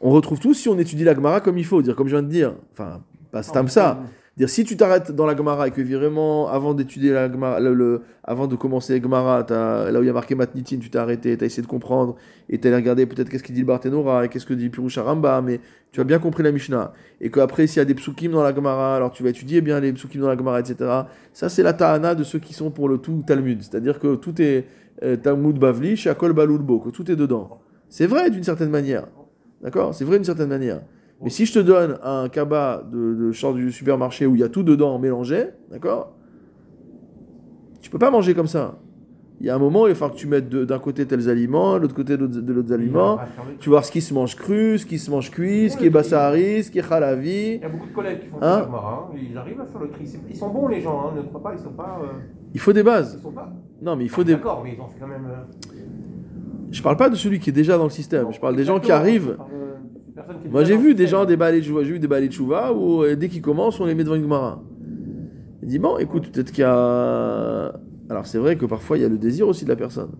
[0.00, 2.22] On retrouve tout si on étudie la Gemara comme il faut, dire comme je viens
[2.22, 2.54] de dire.
[2.72, 4.02] Enfin, pas stam ça.
[4.36, 8.02] Dire, si tu t'arrêtes dans la Gemara et que vraiment, avant d'étudier la Gemara, le,
[8.24, 11.36] avant de commencer la Gemara, là où il y a marqué Matnitin, tu t'es arrêté,
[11.38, 12.16] tu as essayé de comprendre,
[12.48, 15.04] et tu as regardé peut-être qu'est-ce qu'il dit le Barthénora, et qu'est-ce que dit Pirusha
[15.04, 15.60] Ramba, mais
[15.92, 16.92] tu as bien compris la Mishnah.
[17.20, 19.78] Et qu'après, s'il y a des psukim dans la Gemara, alors tu vas étudier bien
[19.78, 20.76] les psukim dans la Gemara, etc.
[21.32, 23.62] Ça, c'est la ta'ana de ceux qui sont pour le tout Talmud.
[23.62, 24.66] C'est-à-dire que tout est
[25.04, 27.60] euh, Talmud Bavli, Shakol Balulbo, que tout est dedans.
[27.88, 29.06] C'est vrai d'une certaine manière.
[29.62, 29.94] D'accord?
[29.94, 30.80] C'est vrai d'une certaine manière.
[31.24, 34.50] Mais si je te donne un cabas de, de du supermarché où il y a
[34.50, 36.12] tout dedans mélangé, d'accord
[37.80, 38.76] Tu peux pas manger comme ça.
[39.40, 41.74] Il y a un moment, il va falloir que tu mettes d'un côté tels aliments,
[41.74, 43.18] de l'autre côté de l'autre aliments.
[43.58, 45.90] Tu vois ce qui se mange cru, ce qui se mange cuit, ce qui est
[45.90, 47.54] bassari, ce qui est khalavi.
[47.54, 49.88] Il y a beaucoup de collègues qui font hein marin, ils arrivent à faire le
[49.88, 50.04] tri.
[50.30, 52.00] Ils sont bons les gens, hein, ne crois pas, ils sont pas.
[52.02, 52.06] Euh,
[52.52, 53.16] il faut des bases.
[53.18, 53.52] Ils sont pas.
[53.82, 54.34] Non, mais il faut des.
[54.34, 55.26] D'accord, mais ils ont fait quand même.
[55.26, 55.80] Euh,
[56.70, 58.78] je parle pas de celui qui est déjà dans le système, je parle des gens
[58.78, 59.36] qui arrivent.
[60.50, 63.02] Moi j'ai vu des gens des balais de j'ai vu des balais de chouva où
[63.02, 64.62] euh, dès qu'ils commencent on les met devant une Gemara.
[65.62, 67.72] Il dit bon écoute peut-être qu'il y a
[68.08, 70.10] alors c'est vrai que parfois il y a le désir aussi de la personne.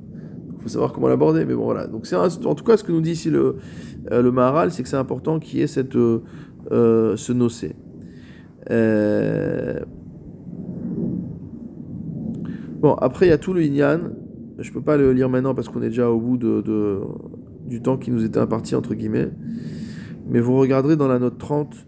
[0.57, 1.87] Il faut savoir comment l'aborder mais bon voilà.
[1.87, 3.57] Donc c'est en tout cas ce que nous dit ici le
[4.11, 7.77] euh, le Maharal c'est que c'est important qu'il y ait cette euh, ce nocé.
[12.81, 14.01] Bon après il y a tout le Inyan.
[14.59, 17.01] Je peux pas le lire maintenant parce qu'on est déjà au bout de, de
[17.67, 19.31] du temps qui nous était imparti entre guillemets
[20.27, 21.87] mais vous regarderez dans la note 30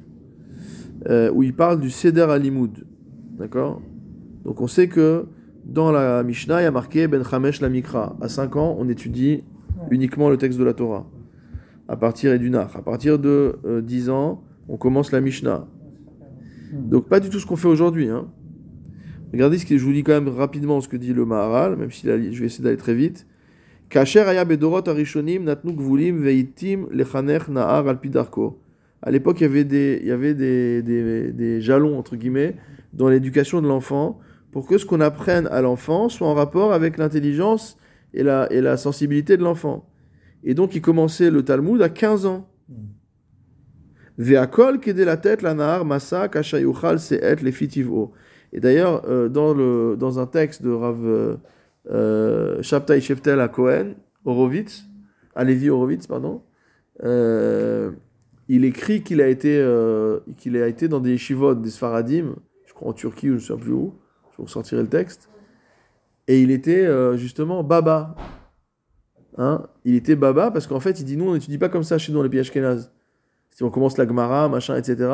[1.08, 2.86] euh, où il parle du Seder Alimoud.
[3.38, 3.82] D'accord?
[4.44, 5.26] Donc on sait que
[5.64, 8.16] dans la Mishnah, il y a marqué Ben Chamesh la Mikra.
[8.20, 9.42] À 5 ans, on étudie
[9.90, 11.06] uniquement le texte de la Torah.
[11.88, 12.74] À partir du Nach.
[12.74, 15.66] À partir de 10 euh, ans, on commence la Mishnah.
[16.72, 18.08] Donc pas du tout ce qu'on fait aujourd'hui.
[18.08, 18.26] Hein.
[19.32, 21.90] Regardez ce que je vous lis quand même rapidement ce que dit le Maharal, même
[21.90, 23.26] si je vais essayer d'aller très vite.
[23.88, 24.02] À
[29.10, 32.56] l'époque, il y avait des, il y avait des, jalons entre guillemets
[32.92, 34.18] dans l'éducation de l'enfant
[34.50, 37.76] pour que ce qu'on apprenne à l'enfant soit en rapport avec l'intelligence
[38.12, 39.88] et la, sensibilité de l'enfant.
[40.42, 42.48] Et donc, il commençait le Talmud à 15 ans.
[44.18, 48.12] Ve'akol kede la tête la nahar masa kashayuchal se'et lefitivo.
[48.52, 49.54] Et d'ailleurs, euh, dans,
[49.94, 51.36] dans un texte de Rav euh,
[51.88, 54.84] Shabtai Sheftel à Cohen, Horowitz,
[55.34, 56.42] à Lévi Horowitz, pardon,
[57.04, 57.92] euh,
[58.48, 60.54] il écrit qu'il a été euh, qu'il
[60.88, 63.94] dans des shivot, des sfaradim, je crois en Turquie ou je ne sais plus où,
[64.32, 65.28] je vous ressortirai le texte,
[66.28, 68.16] et il était justement baba.
[69.38, 71.98] hein, il était baba parce qu'en fait, il dit nous, on n'étudie pas comme ça
[71.98, 72.90] chez nous les pays ashkénazes.
[73.50, 75.08] Si on commence la Gemara, machin, etc.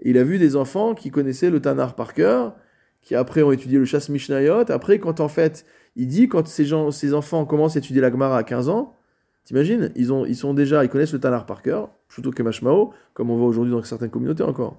[0.00, 2.54] Et il a vu des enfants qui connaissaient le Tanar par cœur,
[3.00, 4.70] qui après ont étudié le Chasse Mishnayot.
[4.70, 5.64] Après, quand en fait,
[5.96, 8.96] il dit, quand ces, gens, ces enfants commencent à étudier la Gemara à 15 ans,
[9.44, 12.92] t'imagines, ils, ont, ils sont déjà, ils connaissent le Tanar par cœur, plutôt que Mashmao,
[13.14, 14.76] comme on voit aujourd'hui dans certaines communautés encore.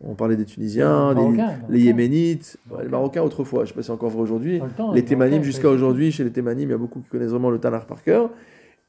[0.00, 1.58] On parlait des Tunisiens, Les Marocains.
[1.70, 3.22] Yéménites, les Marocains.
[3.22, 4.58] Autrefois, je sais pas si c'est encore vrai aujourd'hui.
[4.60, 7.08] Le Les les Thémanim Marocains, jusqu'à aujourd'hui, chez les Thémanim, il y a beaucoup qui
[7.08, 8.30] connaissent vraiment le Tanar par cœur.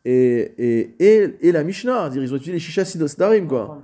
[0.05, 3.81] Et, et, et, et la Mishnah, c'est-à-dire, ils ont étudié les Shisha Sidostarim, quoi.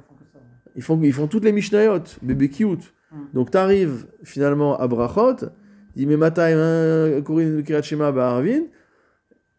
[0.75, 2.93] Ils font, ils font toutes les Mishnayot, bébé cute.
[3.11, 3.17] Mm.
[3.33, 5.47] Donc tu arrives finalement à Brachot,
[5.95, 8.63] il dit mais Matai, Korin Kirat Shema Ba'arvin,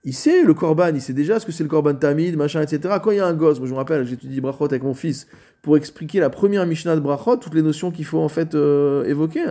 [0.07, 2.95] il sait le Korban, il sait déjà ce que c'est le Korban Tamid, machin, etc.
[3.03, 5.27] Quand il y a un gosse, moi je me rappelle, j'étudie Brachot avec mon fils
[5.63, 9.05] pour expliquer la première Mishnah de Brachot, toutes les notions qu'il faut en fait euh,
[9.05, 9.47] évoquer.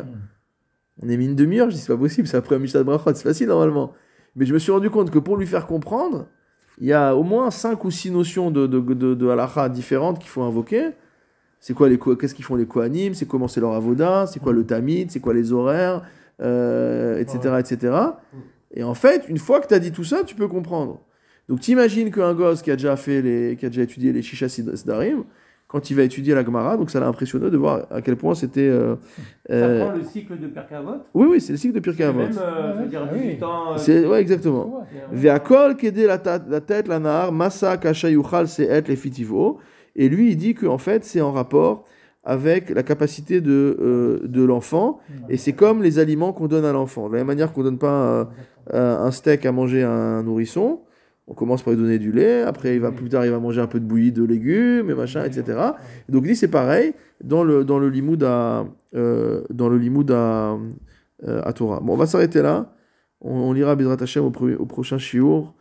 [1.04, 2.86] On est mis une demi-heure, je dis c'est pas possible, c'est la première Mishnah de
[2.86, 3.92] Brachot, c'est facile normalement.
[4.38, 6.28] Mais je me suis rendu compte que pour lui faire comprendre,
[6.80, 10.20] il y a au moins 5 ou 6 notions de, de, de, de halakha différentes
[10.20, 10.92] qu'il faut invoquer.
[11.60, 14.54] C'est quoi les qu'est-ce qu'ils font les kohanim, c'est comment c'est leur avoda, c'est quoi
[14.54, 16.04] le tamid, c'est quoi les horaires,
[16.42, 17.94] euh, etc., etc.
[18.74, 21.00] Et en fait, une fois que tu as dit tout ça, tu peux comprendre.
[21.48, 24.50] Donc t'imagines qu'un gosse qui a déjà fait les, qui a déjà étudié les Shisha
[24.50, 25.24] Sidarim,
[25.68, 28.36] quand il va étudier la Gemara, donc ça l'a impressionné de voir à quel point
[28.36, 28.62] c'était.
[28.62, 28.96] euh,
[29.48, 30.98] Ça euh, prend le cycle de Perkavot.
[31.14, 32.20] oui, oui, c'est le cycle de Pirkei Avot.
[32.20, 33.20] Même, euh, je veux dire, Ah oui.
[33.30, 33.72] 18 ans.
[33.74, 34.80] euh, C'est ouais, exactement.
[34.80, 34.86] Ouais.
[35.12, 39.60] Ve'akol kede la tête, la nahar, massa kasha yuchal se'et les fitivo.
[39.96, 41.86] Et lui, il dit que en fait, c'est en rapport
[42.26, 45.00] avec la capacité de, euh, de l'enfant.
[45.30, 47.08] Et c'est comme les aliments qu'on donne à l'enfant.
[47.08, 48.30] De la même manière qu'on donne pas
[48.74, 50.82] euh, un steak à manger à un nourrisson,
[51.28, 53.60] on commence par lui donner du lait, après il va plus tard il va manger
[53.60, 55.44] un peu de bouillie de légumes et machin, etc.
[56.08, 58.66] Et donc il dit c'est pareil dans le, dans le limoud à,
[58.96, 60.58] euh, dans le limoud à,
[61.28, 61.80] euh, à Torah.
[61.80, 62.74] Bon, on va s'arrêter là.
[63.22, 65.54] On, on lira Bezrat Hashem au, au prochain shiur.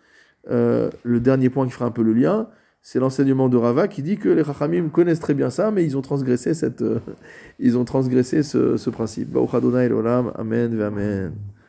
[0.50, 2.48] Le dernier point qui fera un peu le lien,
[2.86, 5.96] c'est l'enseignement de Rava qui dit que les Chachamim connaissent très bien ça, mais ils
[5.96, 7.00] ont transgressé, cette, euh,
[7.58, 9.34] ils ont transgressé ce, ce principe.
[10.36, 11.32] Amen, Amen.